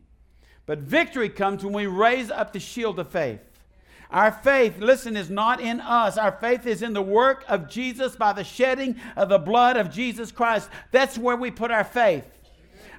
But 0.64 0.78
victory 0.78 1.28
comes 1.28 1.64
when 1.64 1.74
we 1.74 1.86
raise 1.86 2.30
up 2.30 2.52
the 2.52 2.60
shield 2.60 2.98
of 2.98 3.10
faith. 3.10 3.40
Our 4.10 4.30
faith, 4.30 4.78
listen, 4.78 5.16
is 5.16 5.28
not 5.28 5.60
in 5.60 5.80
us. 5.80 6.16
Our 6.16 6.30
faith 6.30 6.66
is 6.66 6.82
in 6.82 6.92
the 6.92 7.02
work 7.02 7.44
of 7.48 7.68
Jesus 7.68 8.14
by 8.14 8.32
the 8.32 8.44
shedding 8.44 8.94
of 9.16 9.28
the 9.28 9.38
blood 9.38 9.76
of 9.76 9.90
Jesus 9.90 10.30
Christ. 10.30 10.70
That's 10.92 11.18
where 11.18 11.36
we 11.36 11.50
put 11.50 11.72
our 11.72 11.82
faith. 11.84 12.24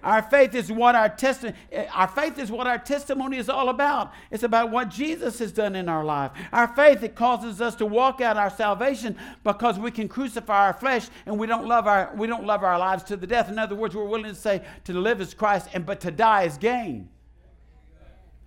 Our 0.05 0.21
faith 0.21 0.53
is 0.53 0.71
what 0.71 0.93
our 0.93 1.09
testimony 1.09 1.57
our 1.91 2.07
faith 2.07 2.37
is 2.37 2.51
what 2.51 2.67
our 2.67 2.77
testimony 2.77 3.37
is 3.37 3.49
all 3.49 3.69
about. 3.69 4.13
It's 4.29 4.43
about 4.43 4.69
what 4.69 4.89
Jesus 4.89 5.39
has 5.39 5.51
done 5.51 5.75
in 5.75 5.89
our 5.89 6.05
life. 6.05 6.31
Our 6.53 6.67
faith 6.67 7.01
it 7.01 7.15
causes 7.15 7.59
us 7.59 7.73
to 7.77 7.87
walk 7.87 8.21
out 8.21 8.37
our 8.37 8.51
salvation 8.51 9.17
because 9.43 9.79
we 9.79 9.89
can 9.89 10.07
crucify 10.07 10.67
our 10.67 10.73
flesh 10.73 11.07
and 11.25 11.39
we 11.39 11.47
don't 11.47 11.65
love 11.67 11.87
our 11.87 12.13
we 12.15 12.27
don't 12.27 12.45
love 12.45 12.63
our 12.63 12.77
lives 12.77 13.01
to 13.05 13.17
the 13.17 13.25
death. 13.25 13.49
In 13.49 13.57
other 13.57 13.73
words, 13.73 13.95
we're 13.95 14.05
willing 14.05 14.25
to 14.25 14.35
say 14.35 14.61
to 14.83 14.93
live 14.93 15.21
as 15.21 15.33
Christ 15.33 15.69
and 15.73 15.87
but 15.87 15.99
to 16.01 16.11
die 16.11 16.43
is 16.43 16.59
gain. 16.59 17.09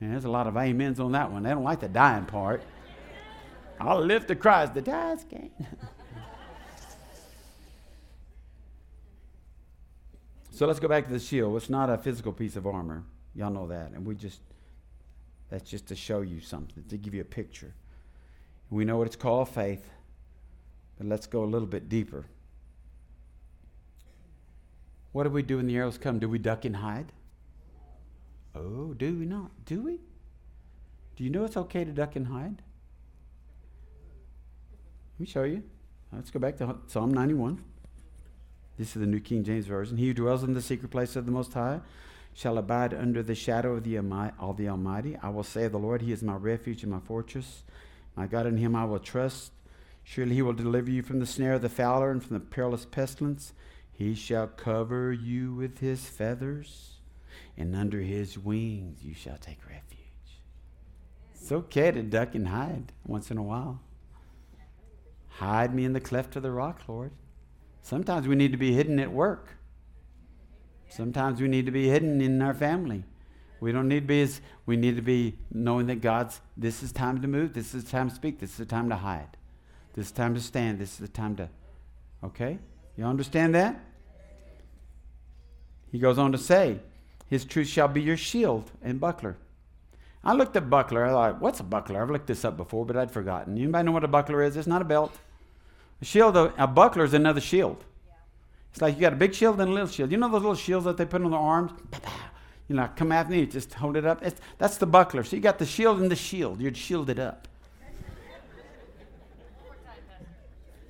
There's 0.00 0.24
a 0.24 0.30
lot 0.30 0.46
of 0.46 0.56
amens 0.56 1.00
on 1.00 1.10
that 1.12 1.32
one. 1.32 1.42
They 1.42 1.50
don't 1.50 1.64
like 1.64 1.80
the 1.80 1.88
dying 1.88 2.24
part. 2.24 2.62
I'll 3.80 4.00
live 4.00 4.28
to 4.28 4.36
Christ. 4.36 4.74
The 4.74 4.82
die 4.82 5.12
is 5.12 5.24
gain. 5.24 5.50
So 10.58 10.66
let's 10.66 10.80
go 10.80 10.88
back 10.88 11.06
to 11.06 11.12
the 11.12 11.20
shield. 11.20 11.56
It's 11.56 11.70
not 11.70 11.88
a 11.88 11.96
physical 11.96 12.32
piece 12.32 12.56
of 12.56 12.66
armor. 12.66 13.04
Y'all 13.32 13.48
know 13.48 13.68
that. 13.68 13.92
And 13.92 14.04
we 14.04 14.16
just, 14.16 14.40
that's 15.50 15.70
just 15.70 15.86
to 15.86 15.94
show 15.94 16.22
you 16.22 16.40
something, 16.40 16.82
to 16.88 16.96
give 16.96 17.14
you 17.14 17.20
a 17.20 17.24
picture. 17.24 17.74
We 18.68 18.84
know 18.84 18.96
what 18.96 19.06
it's 19.06 19.14
called 19.14 19.50
faith, 19.50 19.88
but 20.96 21.06
let's 21.06 21.28
go 21.28 21.44
a 21.44 21.46
little 21.46 21.68
bit 21.68 21.88
deeper. 21.88 22.26
What 25.12 25.22
do 25.22 25.30
we 25.30 25.42
do 25.42 25.58
when 25.58 25.68
the 25.68 25.76
arrows 25.76 25.96
come? 25.96 26.18
Do 26.18 26.28
we 26.28 26.40
duck 26.40 26.64
and 26.64 26.74
hide? 26.74 27.12
Oh, 28.52 28.94
do 28.94 29.16
we 29.16 29.26
not? 29.26 29.52
Do 29.64 29.82
we? 29.82 30.00
Do 31.14 31.22
you 31.22 31.30
know 31.30 31.44
it's 31.44 31.56
okay 31.56 31.84
to 31.84 31.92
duck 31.92 32.16
and 32.16 32.26
hide? 32.26 32.62
Let 35.14 35.20
me 35.20 35.26
show 35.26 35.44
you. 35.44 35.62
Let's 36.12 36.32
go 36.32 36.40
back 36.40 36.56
to 36.56 36.78
Psalm 36.88 37.14
91. 37.14 37.62
This 38.78 38.94
is 38.94 39.00
the 39.00 39.06
New 39.06 39.18
King 39.18 39.42
James 39.42 39.66
Version. 39.66 39.96
He 39.96 40.06
who 40.06 40.14
dwells 40.14 40.44
in 40.44 40.54
the 40.54 40.62
secret 40.62 40.92
place 40.92 41.16
of 41.16 41.26
the 41.26 41.32
Most 41.32 41.52
High 41.52 41.80
shall 42.32 42.58
abide 42.58 42.94
under 42.94 43.24
the 43.24 43.34
shadow 43.34 43.74
of 43.74 43.82
the, 43.82 43.98
of 43.98 44.56
the 44.56 44.68
Almighty. 44.68 45.18
I 45.20 45.30
will 45.30 45.42
say 45.42 45.64
of 45.64 45.72
the 45.72 45.80
Lord, 45.80 46.00
He 46.00 46.12
is 46.12 46.22
my 46.22 46.36
refuge 46.36 46.84
and 46.84 46.92
my 46.92 47.00
fortress. 47.00 47.64
My 48.14 48.28
God, 48.28 48.46
in 48.46 48.56
Him 48.56 48.76
I 48.76 48.84
will 48.84 49.00
trust. 49.00 49.50
Surely 50.04 50.36
He 50.36 50.42
will 50.42 50.52
deliver 50.52 50.92
you 50.92 51.02
from 51.02 51.18
the 51.18 51.26
snare 51.26 51.54
of 51.54 51.62
the 51.62 51.68
fowler 51.68 52.12
and 52.12 52.22
from 52.22 52.34
the 52.34 52.44
perilous 52.44 52.84
pestilence. 52.84 53.52
He 53.90 54.14
shall 54.14 54.46
cover 54.46 55.12
you 55.12 55.54
with 55.54 55.80
His 55.80 56.06
feathers, 56.06 57.00
and 57.56 57.74
under 57.74 58.00
His 58.00 58.38
wings 58.38 59.02
you 59.02 59.12
shall 59.12 59.38
take 59.38 59.58
refuge. 59.66 59.98
It's 61.34 61.50
okay 61.50 61.90
to 61.90 62.02
duck 62.04 62.36
and 62.36 62.46
hide 62.46 62.92
once 63.04 63.32
in 63.32 63.38
a 63.38 63.42
while. 63.42 63.80
Hide 65.30 65.74
me 65.74 65.84
in 65.84 65.94
the 65.94 66.00
cleft 66.00 66.36
of 66.36 66.44
the 66.44 66.52
rock, 66.52 66.82
Lord. 66.86 67.10
Sometimes 67.88 68.28
we 68.28 68.36
need 68.36 68.52
to 68.52 68.58
be 68.58 68.74
hidden 68.74 68.98
at 68.98 69.10
work. 69.10 69.56
Sometimes 70.90 71.40
we 71.40 71.48
need 71.48 71.64
to 71.64 71.72
be 71.72 71.88
hidden 71.88 72.20
in 72.20 72.42
our 72.42 72.52
family. 72.52 73.02
We 73.60 73.72
don't 73.72 73.88
need 73.88 74.00
to 74.00 74.06
be 74.06 74.20
as, 74.20 74.42
we 74.66 74.76
need 74.76 74.96
to 74.96 75.02
be 75.02 75.38
knowing 75.50 75.86
that 75.86 76.02
God's, 76.02 76.42
this 76.54 76.82
is 76.82 76.92
time 76.92 77.22
to 77.22 77.28
move, 77.28 77.54
this 77.54 77.72
is 77.72 77.84
time 77.84 78.10
to 78.10 78.14
speak, 78.14 78.40
this 78.40 78.50
is 78.50 78.56
the 78.58 78.66
time 78.66 78.90
to 78.90 78.96
hide, 78.96 79.38
this 79.94 80.08
is 80.08 80.12
time 80.12 80.34
to 80.34 80.40
stand, 80.42 80.78
this 80.78 80.92
is 80.92 80.98
the 80.98 81.08
time 81.08 81.34
to, 81.36 81.48
okay? 82.22 82.58
You 82.98 83.04
understand 83.06 83.54
that? 83.54 83.80
He 85.90 85.98
goes 85.98 86.18
on 86.18 86.30
to 86.32 86.38
say, 86.38 86.80
His 87.26 87.46
truth 87.46 87.68
shall 87.68 87.88
be 87.88 88.02
your 88.02 88.18
shield 88.18 88.70
and 88.82 89.00
buckler. 89.00 89.38
I 90.22 90.34
looked 90.34 90.56
at 90.56 90.68
buckler. 90.68 91.06
I 91.06 91.10
thought, 91.10 91.40
what's 91.40 91.60
a 91.60 91.64
buckler? 91.64 92.02
I've 92.02 92.10
looked 92.10 92.26
this 92.26 92.44
up 92.44 92.58
before, 92.58 92.84
but 92.84 92.98
I'd 92.98 93.10
forgotten. 93.10 93.56
Anybody 93.56 93.86
know 93.86 93.92
what 93.92 94.04
a 94.04 94.08
buckler 94.08 94.42
is? 94.42 94.58
It's 94.58 94.66
not 94.66 94.82
a 94.82 94.84
belt. 94.84 95.16
A 96.00 96.04
shield, 96.04 96.36
a, 96.36 96.66
buckler 96.66 97.04
is 97.04 97.14
another 97.14 97.40
shield. 97.40 97.84
It's 98.70 98.80
like 98.80 98.94
you 98.94 99.00
got 99.00 99.12
a 99.12 99.16
big 99.16 99.34
shield 99.34 99.60
and 99.60 99.70
a 99.70 99.72
little 99.72 99.88
shield. 99.88 100.12
You 100.12 100.18
know 100.18 100.28
those 100.28 100.42
little 100.42 100.54
shields 100.54 100.84
that 100.84 100.96
they 100.96 101.04
put 101.04 101.22
on 101.22 101.30
their 101.30 101.40
arms? 101.40 101.72
You 102.68 102.76
know, 102.76 102.88
come 102.94 103.12
at 103.12 103.30
me, 103.30 103.46
just 103.46 103.74
hold 103.74 103.96
it 103.96 104.04
up. 104.04 104.22
It's, 104.22 104.40
that's 104.58 104.76
the 104.76 104.86
buckler. 104.86 105.24
So 105.24 105.36
you 105.36 105.42
got 105.42 105.58
the 105.58 105.66
shield 105.66 106.00
and 106.00 106.10
the 106.10 106.16
shield. 106.16 106.60
You're 106.60 106.74
shielded 106.74 107.18
up. 107.18 107.48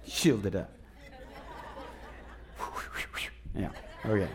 shielded 0.07 0.57
up. 0.57 0.73
yeah. 3.55 3.69
Okay. 4.05 4.29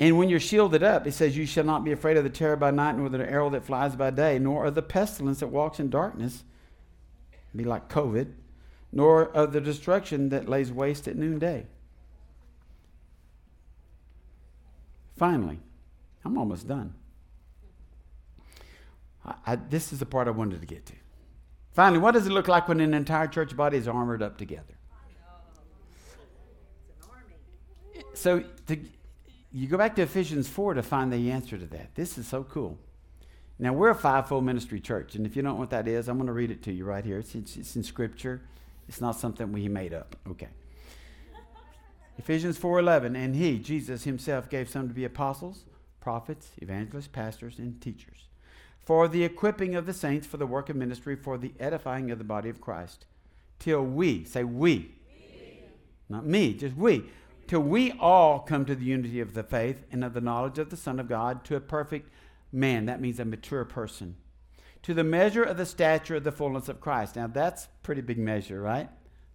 And 0.00 0.16
when 0.16 0.30
you're 0.30 0.40
shielded 0.40 0.82
up, 0.82 1.06
it 1.06 1.12
says, 1.12 1.36
You 1.36 1.46
shall 1.46 1.64
not 1.64 1.84
be 1.84 1.92
afraid 1.92 2.16
of 2.16 2.24
the 2.24 2.30
terror 2.30 2.56
by 2.56 2.70
night, 2.70 2.96
nor 2.96 3.06
of 3.06 3.12
the 3.12 3.30
arrow 3.30 3.50
that 3.50 3.64
flies 3.64 3.94
by 3.94 4.10
day, 4.10 4.38
nor 4.38 4.64
of 4.64 4.74
the 4.74 4.82
pestilence 4.82 5.40
that 5.40 5.48
walks 5.48 5.78
in 5.78 5.90
darkness, 5.90 6.44
be 7.56 7.64
like 7.64 7.88
COVID, 7.88 8.32
nor 8.92 9.28
of 9.28 9.52
the 9.52 9.60
destruction 9.60 10.28
that 10.30 10.48
lays 10.48 10.72
waste 10.72 11.08
at 11.08 11.16
noonday. 11.16 11.66
Finally, 15.16 15.60
I'm 16.24 16.38
almost 16.38 16.66
done. 16.66 16.94
I, 19.24 19.34
I, 19.46 19.56
this 19.56 19.92
is 19.92 19.98
the 19.98 20.06
part 20.06 20.28
I 20.28 20.30
wanted 20.30 20.60
to 20.60 20.66
get 20.66 20.86
to. 20.86 20.94
Finally, 21.72 22.00
what 22.00 22.12
does 22.12 22.26
it 22.26 22.30
look 22.30 22.48
like 22.48 22.68
when 22.68 22.80
an 22.80 22.94
entire 22.94 23.26
church 23.26 23.56
body 23.56 23.76
is 23.76 23.86
armored 23.86 24.22
up 24.22 24.38
together? 24.38 24.74
So 28.14 28.42
to, 28.66 28.78
you 29.52 29.66
go 29.66 29.78
back 29.78 29.94
to 29.96 30.02
Ephesians 30.02 30.48
4 30.48 30.74
to 30.74 30.82
find 30.82 31.12
the 31.12 31.30
answer 31.30 31.56
to 31.58 31.66
that. 31.66 31.94
This 31.94 32.18
is 32.18 32.26
so 32.26 32.44
cool. 32.44 32.78
Now, 33.60 33.72
we're 33.74 33.90
a 33.90 33.94
fivefold 33.94 34.44
ministry 34.44 34.80
church, 34.80 35.14
and 35.14 35.26
if 35.26 35.36
you 35.36 35.42
don't 35.42 35.54
know 35.54 35.60
what 35.60 35.70
that 35.70 35.86
is, 35.86 36.08
I'm 36.08 36.16
going 36.16 36.26
to 36.28 36.32
read 36.32 36.50
it 36.50 36.62
to 36.62 36.72
you 36.72 36.84
right 36.84 37.04
here. 37.04 37.18
It's, 37.18 37.34
it's, 37.34 37.56
it's 37.56 37.76
in 37.76 37.82
Scripture. 37.82 38.40
It's 38.88 39.00
not 39.00 39.16
something 39.16 39.52
we 39.52 39.68
made 39.68 39.92
up. 39.92 40.16
Okay. 40.28 40.48
Ephesians 42.18 42.58
4:11, 42.58 43.16
and 43.16 43.36
he, 43.36 43.58
Jesus 43.58 44.04
himself, 44.04 44.48
gave 44.48 44.68
some 44.68 44.88
to 44.88 44.94
be 44.94 45.04
apostles, 45.04 45.64
prophets, 46.00 46.50
evangelists, 46.60 47.08
pastors, 47.08 47.58
and 47.58 47.80
teachers 47.80 48.26
for 48.90 49.06
the 49.06 49.22
equipping 49.22 49.76
of 49.76 49.86
the 49.86 49.92
saints 49.92 50.26
for 50.26 50.36
the 50.36 50.46
work 50.48 50.68
of 50.68 50.74
ministry, 50.74 51.14
for 51.14 51.38
the 51.38 51.52
edifying 51.60 52.10
of 52.10 52.18
the 52.18 52.24
body 52.24 52.48
of 52.48 52.60
Christ. 52.60 53.06
Till 53.60 53.84
we, 53.84 54.24
say 54.24 54.42
we, 54.42 54.90
not 56.08 56.26
me, 56.26 56.54
just 56.54 56.74
we, 56.74 57.04
till 57.46 57.60
we 57.60 57.92
all 57.92 58.40
come 58.40 58.64
to 58.64 58.74
the 58.74 58.84
unity 58.84 59.20
of 59.20 59.34
the 59.34 59.44
faith 59.44 59.84
and 59.92 60.02
of 60.02 60.12
the 60.12 60.20
knowledge 60.20 60.58
of 60.58 60.70
the 60.70 60.76
Son 60.76 60.98
of 60.98 61.08
God, 61.08 61.44
to 61.44 61.54
a 61.54 61.60
perfect 61.60 62.10
man. 62.52 62.86
That 62.86 63.00
means 63.00 63.20
a 63.20 63.24
mature 63.24 63.64
person. 63.64 64.16
To 64.82 64.94
the 64.94 65.04
measure 65.04 65.42
of 65.42 65.56
the 65.56 65.66
stature 65.66 66.16
of 66.16 66.24
the 66.24 66.32
fullness 66.32 66.68
of 66.68 66.80
Christ. 66.80 67.16
Now, 67.16 67.26
that's 67.26 67.68
pretty 67.82 68.00
big 68.00 68.18
measure, 68.18 68.60
right? 68.60 68.88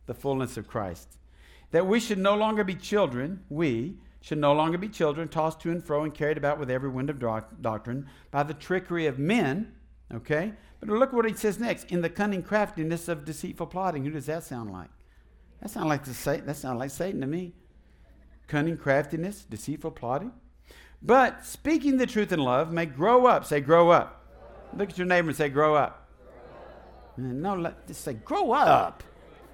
The 0.07 0.13
fullness 0.13 0.57
of 0.57 0.67
Christ. 0.67 1.17
That 1.71 1.87
we 1.87 1.99
should 1.99 2.17
no 2.17 2.35
longer 2.35 2.63
be 2.63 2.75
children, 2.75 3.43
we 3.49 3.97
should 4.21 4.37
no 4.39 4.53
longer 4.53 4.77
be 4.77 4.89
children, 4.89 5.27
tossed 5.27 5.59
to 5.61 5.71
and 5.71 5.83
fro 5.83 6.03
and 6.03 6.13
carried 6.13 6.37
about 6.37 6.57
with 6.57 6.71
every 6.71 6.89
wind 6.89 7.09
of 7.09 7.19
doc- 7.19 7.61
doctrine 7.61 8.07
by 8.31 8.43
the 8.43 8.53
trickery 8.55 9.05
of 9.05 9.19
men. 9.19 9.73
Okay? 10.13 10.53
But 10.79 10.89
look 10.89 11.13
what 11.13 11.25
he 11.25 11.33
says 11.33 11.59
next. 11.59 11.91
In 11.91 12.01
the 12.01 12.09
cunning 12.09 12.43
craftiness 12.43 13.07
of 13.07 13.25
deceitful 13.25 13.67
plotting. 13.67 14.03
Who 14.03 14.11
does 14.11 14.25
that 14.25 14.43
sound 14.43 14.71
like? 14.71 14.89
That 15.61 15.69
sounds 15.69 15.87
like 15.87 16.03
the. 16.03 16.41
That 16.45 16.55
sounds 16.55 16.79
like 16.79 16.91
Satan 16.91 17.21
to 17.21 17.27
me. 17.27 17.53
Cunning 18.47 18.77
craftiness, 18.77 19.45
deceitful 19.45 19.91
plotting. 19.91 20.31
But 21.05 21.45
speaking 21.45 21.97
the 21.97 22.07
truth 22.07 22.31
in 22.31 22.39
love 22.39 22.73
may 22.73 22.87
grow 22.87 23.27
up. 23.27 23.45
Say, 23.45 23.61
grow 23.61 23.91
up. 23.91 24.23
Look 24.75 24.89
at 24.89 24.97
your 24.97 25.05
neighbor 25.05 25.27
and 25.27 25.37
say, 25.37 25.49
grow 25.49 25.75
up. 25.75 26.09
No, 27.15 27.55
let, 27.55 27.87
just 27.87 28.01
say, 28.01 28.13
grow 28.13 28.51
up. 28.51 29.03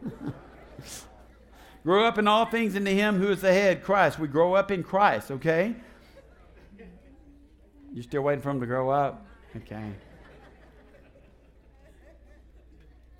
grow 1.84 2.06
up 2.06 2.18
in 2.18 2.28
all 2.28 2.46
things 2.46 2.76
into 2.76 2.92
Him 2.92 3.20
who 3.20 3.30
is 3.30 3.42
the 3.42 3.52
head, 3.52 3.84
Christ. 3.84 4.18
We 4.18 4.30
grow 4.30 4.54
up 4.56 4.72
in 4.72 4.82
Christ, 4.82 5.30
okay? 5.30 5.76
You're 7.94 8.04
still 8.04 8.22
waiting 8.22 8.42
for 8.42 8.50
Him 8.52 8.62
to 8.62 8.66
grow 8.66 8.90
up? 8.90 9.26
Okay. 9.58 9.92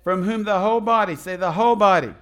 From 0.02 0.22
whom 0.22 0.44
the 0.44 0.58
whole 0.58 0.80
body, 0.80 1.16
say 1.16 1.36
the 1.36 1.52
whole 1.52 1.76
body, 1.76 2.14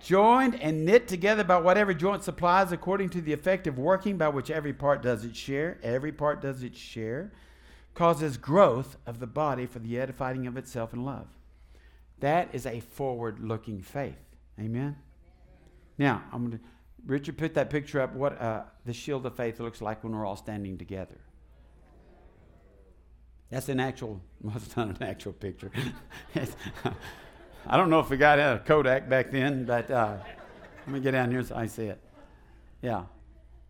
joined 0.00 0.60
and 0.60 0.84
knit 0.84 1.08
together 1.08 1.44
by 1.44 1.58
whatever 1.58 1.94
joint 1.94 2.24
supplies 2.24 2.72
according 2.72 3.10
to 3.10 3.20
the 3.20 3.32
effective 3.32 3.78
working 3.78 4.16
by 4.16 4.28
which 4.28 4.50
every 4.50 4.72
part 4.72 5.02
does 5.02 5.24
its 5.24 5.38
share, 5.38 5.78
every 5.82 6.12
part 6.12 6.40
does 6.40 6.62
its 6.62 6.78
share, 6.78 7.32
causes 7.94 8.36
growth 8.36 8.96
of 9.06 9.20
the 9.20 9.26
body 9.26 9.66
for 9.66 9.78
the 9.78 9.98
edifying 9.98 10.46
of 10.46 10.56
itself 10.56 10.92
in 10.92 11.04
love. 11.04 11.26
That 12.20 12.48
is 12.52 12.66
a 12.66 12.80
forward 12.80 13.40
looking 13.40 13.82
faith. 13.82 14.18
Amen? 14.58 14.96
Now, 15.98 16.22
I'm 16.32 16.46
going 16.46 16.58
to, 16.58 16.64
Richard, 17.06 17.38
put 17.38 17.54
that 17.54 17.70
picture 17.70 18.00
up 18.00 18.14
what 18.14 18.40
uh, 18.40 18.62
the 18.84 18.92
shield 18.92 19.26
of 19.26 19.36
faith 19.36 19.60
looks 19.60 19.80
like 19.80 20.02
when 20.02 20.14
we're 20.14 20.26
all 20.26 20.36
standing 20.36 20.78
together. 20.78 21.18
That's 23.50 23.68
an 23.68 23.80
actual, 23.80 24.20
well, 24.40 24.56
it's 24.56 24.76
not 24.76 24.88
an 24.88 25.02
actual 25.02 25.32
picture. 25.32 25.70
I 27.70 27.76
don't 27.76 27.90
know 27.90 28.00
if 28.00 28.08
we 28.08 28.16
got 28.16 28.38
a 28.38 28.62
Kodak 28.64 29.10
back 29.10 29.30
then, 29.30 29.66
but 29.66 29.90
uh, 29.90 30.16
let 30.86 30.88
me 30.88 31.00
get 31.00 31.10
down 31.10 31.30
here 31.30 31.42
so 31.42 31.54
I 31.54 31.66
see 31.66 31.84
it. 31.84 32.00
Yeah. 32.80 33.04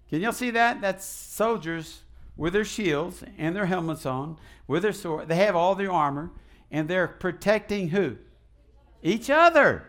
Can 0.08 0.20
y'all 0.20 0.30
see 0.30 0.52
that? 0.52 0.80
That's 0.80 1.04
soldiers 1.04 2.02
with 2.36 2.52
their 2.52 2.64
shields 2.64 3.24
and 3.36 3.56
their 3.56 3.66
helmets 3.66 4.06
on, 4.06 4.38
with 4.68 4.82
their 4.82 4.92
sword. 4.92 5.26
They 5.26 5.34
have 5.36 5.56
all 5.56 5.74
their 5.74 5.90
armor, 5.90 6.30
and 6.70 6.88
they're 6.88 7.08
protecting 7.08 7.88
who? 7.88 8.18
Each 9.02 9.30
other. 9.30 9.84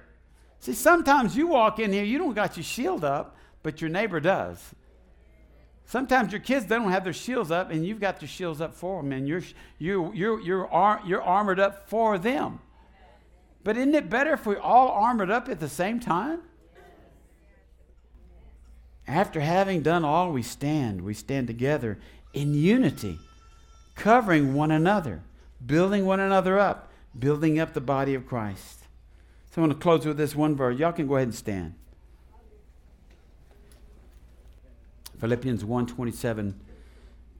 See, 0.60 0.74
sometimes 0.74 1.38
you 1.38 1.46
walk 1.46 1.78
in 1.78 1.94
here, 1.94 2.04
you 2.04 2.18
don't 2.18 2.34
got 2.34 2.58
your 2.58 2.64
shield 2.64 3.04
up, 3.04 3.38
but 3.62 3.80
your 3.80 3.92
neighbor 3.92 4.20
does. 4.20 4.74
Sometimes 5.86 6.32
your 6.32 6.42
kids 6.42 6.66
they 6.66 6.78
don't 6.78 6.92
have 6.92 7.04
their 7.04 7.14
shields 7.14 7.52
up, 7.52 7.70
and 7.70 7.86
you've 7.86 8.00
got 8.00 8.24
your 8.24 8.30
shields 8.30 8.60
up 8.60 8.74
for 8.74 9.04
them, 9.04 9.12
and 9.12 9.28
you're, 9.28 9.44
you're, 9.78 10.16
you're, 10.16 10.42
you're, 10.42 10.68
ar- 10.68 11.02
you're 11.06 11.22
armored 11.22 11.60
up 11.60 11.88
for 11.88 12.18
them. 12.18 12.60
But 13.64 13.78
isn't 13.78 13.96
it 13.96 14.10
better 14.10 14.34
if 14.34 14.46
we're 14.46 14.60
all 14.60 14.90
armored 14.90 15.30
up 15.30 15.50
at 15.50 15.60
the 15.60 15.70
same 15.70 16.00
time? 16.00 16.42
After 19.08 19.40
having 19.40 19.82
done 19.82 20.06
all, 20.06 20.32
we 20.32 20.44
stand. 20.44 21.02
We 21.02 21.14
stand 21.14 21.48
together 21.48 21.98
in 22.34 22.54
unity, 22.54 23.20
covering 23.96 24.54
one 24.54 24.72
another, 24.72 25.22
building 25.66 26.06
one 26.06 26.20
another 26.20 26.60
up, 26.60 26.92
building 27.18 27.60
up 27.60 27.74
the 27.74 27.82
body 27.82 28.14
of 28.14 28.28
Christ. 28.28 28.84
So 29.50 29.62
I 29.62 29.66
want 29.66 29.80
to 29.80 29.84
close 29.84 30.06
with 30.06 30.18
this 30.18 30.36
one 30.36 30.56
verse. 30.56 30.78
Y'all 30.78 30.92
can 30.92 31.08
go 31.08 31.16
ahead 31.16 31.28
and 31.28 31.36
stand. 31.36 31.74
Philippians 35.20 35.64
1:27 35.64 36.54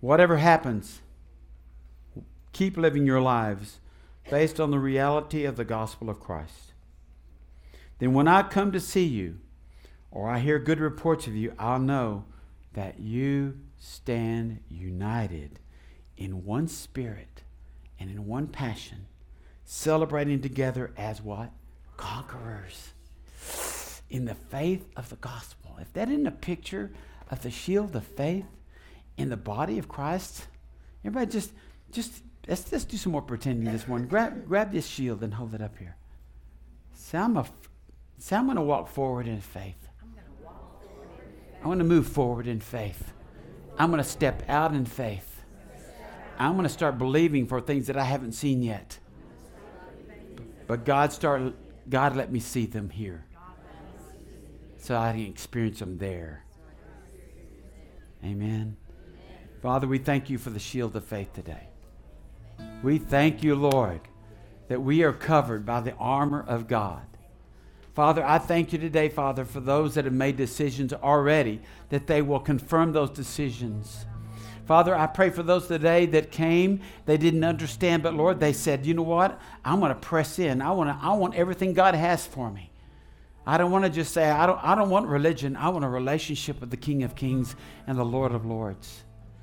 Whatever 0.02 0.38
happens 0.38 1.02
keep 2.52 2.78
living 2.78 3.06
your 3.06 3.22
lives 3.22 3.80
based 4.30 4.60
on 4.60 4.72
the 4.72 4.80
reality 4.80 5.46
of 5.46 5.56
the 5.56 5.66
gospel 5.66 6.10
of 6.10 6.20
Christ. 6.20 6.74
Then 8.00 8.14
when 8.14 8.28
I 8.28 8.44
come 8.44 8.72
to 8.72 8.80
see 8.80 9.06
you 9.06 9.40
or 10.12 10.30
I 10.30 10.40
hear 10.40 10.60
good 10.60 10.80
reports 10.80 11.28
of 11.28 11.36
you, 11.36 11.54
I'll 11.60 11.80
know 11.80 12.26
that 12.74 13.00
you 13.00 13.60
stand 13.78 14.60
united 14.70 15.60
in 16.18 16.46
one 16.46 16.68
spirit 16.68 17.44
and 18.00 18.10
in 18.10 18.26
one 18.26 18.48
passion, 18.48 19.08
celebrating 19.66 20.42
together 20.42 20.92
as 20.98 21.22
what? 21.22 21.52
Conquerors 21.98 22.94
in 24.10 24.26
the 24.26 24.36
faith 24.36 24.86
of 24.96 25.10
the 25.10 25.16
gospel. 25.18 25.78
If 25.80 25.94
that 25.94 26.10
isn't 26.10 26.28
a 26.28 26.32
picture 26.32 26.92
of 27.30 27.42
the 27.42 27.52
shield 27.52 27.96
of 27.96 28.06
faith 28.06 28.46
in 29.18 29.30
the 29.30 29.38
body 29.38 29.78
of 29.78 29.88
Christ, 29.88 30.48
everybody 31.04 31.32
just 31.32 31.52
just 31.92 32.22
let's 32.50 32.72
let's 32.72 32.84
do 32.84 32.98
some 32.98 33.14
more 33.14 33.22
pretending 33.22 33.72
this 33.72 33.88
morning. 33.88 34.08
Grab 34.08 34.48
grab 34.48 34.72
this 34.72 34.88
shield 34.88 35.24
and 35.24 35.36
hold 35.36 35.54
it 35.54 35.62
up 35.62 35.78
here. 35.78 35.96
Say 36.94 37.18
I'm 37.18 37.38
a 37.38 37.46
say 38.18 38.36
I'm 38.36 38.48
gonna 38.48 38.64
walk 38.64 38.90
forward 38.90 39.28
in 39.28 39.40
faith. 39.40 39.90
I'm 41.60 41.66
going 41.66 41.80
to 41.80 41.84
move 41.84 42.08
forward 42.08 42.48
in 42.48 42.62
faith. 42.62 43.12
I'm 43.78 43.90
going 43.92 44.02
to 44.02 44.10
step 44.10 44.44
out 44.48 44.74
in 44.74 44.86
faith. 44.86 45.44
I'm 46.38 46.54
going 46.54 46.64
to 46.64 46.70
start 46.70 46.98
believing 46.98 47.48
for 47.48 47.60
things 47.60 47.88
that 47.88 47.98
I 47.98 48.06
haven't 48.06 48.32
seen 48.32 48.64
yet. 48.64 48.98
But 50.68 50.86
God 50.86 51.12
start 51.12 51.54
God 51.90 52.16
let 52.16 52.32
me 52.32 52.40
see 52.40 52.66
them 52.66 52.90
here. 52.90 53.26
So 54.78 54.96
I 54.96 55.12
can 55.12 55.26
experience 55.26 55.80
them 55.80 55.98
there. 55.98 56.46
Amen. 58.24 58.78
Father, 59.62 59.88
we 59.88 59.98
thank 59.98 60.30
you 60.30 60.38
for 60.38 60.52
the 60.52 60.60
shield 60.60 60.96
of 60.96 61.04
faith 61.04 61.34
today. 61.34 61.68
We 62.82 62.98
thank 62.98 63.44
you, 63.44 63.56
Lord, 63.56 64.00
that 64.70 64.82
we 64.82 65.04
are 65.04 65.12
covered 65.12 65.66
by 65.66 65.82
the 65.82 65.94
armor 65.96 66.46
of 66.48 66.68
God. 66.68 67.02
Father, 67.94 68.24
I 68.24 68.38
thank 68.38 68.72
you 68.72 68.80
today, 68.80 69.10
Father, 69.10 69.44
for 69.44 69.60
those 69.60 69.96
that 69.96 70.06
have 70.06 70.14
made 70.14 70.38
decisions 70.38 70.94
already, 70.94 71.60
that 71.90 72.08
they 72.08 72.22
will 72.22 72.40
confirm 72.40 72.94
those 72.94 73.10
decisions. 73.10 74.06
Father, 74.66 74.96
I 74.96 75.08
pray 75.08 75.30
for 75.30 75.44
those 75.44 75.68
today 75.68 76.06
that 76.06 76.32
came, 76.32 76.80
they 77.06 77.18
didn't 77.18 77.44
understand, 77.44 78.04
but 78.04 78.14
Lord, 78.14 78.40
they 78.40 78.54
said, 78.54 78.86
you 78.86 78.94
know 78.94 79.02
what? 79.02 79.42
I'm 79.66 79.80
going 79.80 79.90
to 79.90 80.00
press 80.00 80.40
in. 80.40 80.62
I 80.62 80.72
want 80.72 80.90
to, 80.90 81.06
I 81.06 81.14
want 81.16 81.36
everything 81.36 81.74
God 81.74 81.96
has 81.96 82.26
for 82.26 82.50
me. 82.50 82.72
I 83.46 83.58
don't 83.58 83.72
want 83.72 83.84
to 83.86 83.90
just 83.90 84.14
say, 84.14 84.30
I 84.30 84.46
don't, 84.46 84.60
I 84.64 84.76
don't 84.76 84.90
want 84.90 85.08
religion. 85.08 85.58
I 85.58 85.70
want 85.70 85.84
a 85.84 85.90
relationship 85.90 86.62
with 86.62 86.70
the 86.70 86.78
King 86.78 87.04
of 87.04 87.16
Kings 87.16 87.56
and 87.88 87.98
the 87.98 88.06
Lord 88.06 88.32
of 88.32 88.46
Lords. 88.46 89.04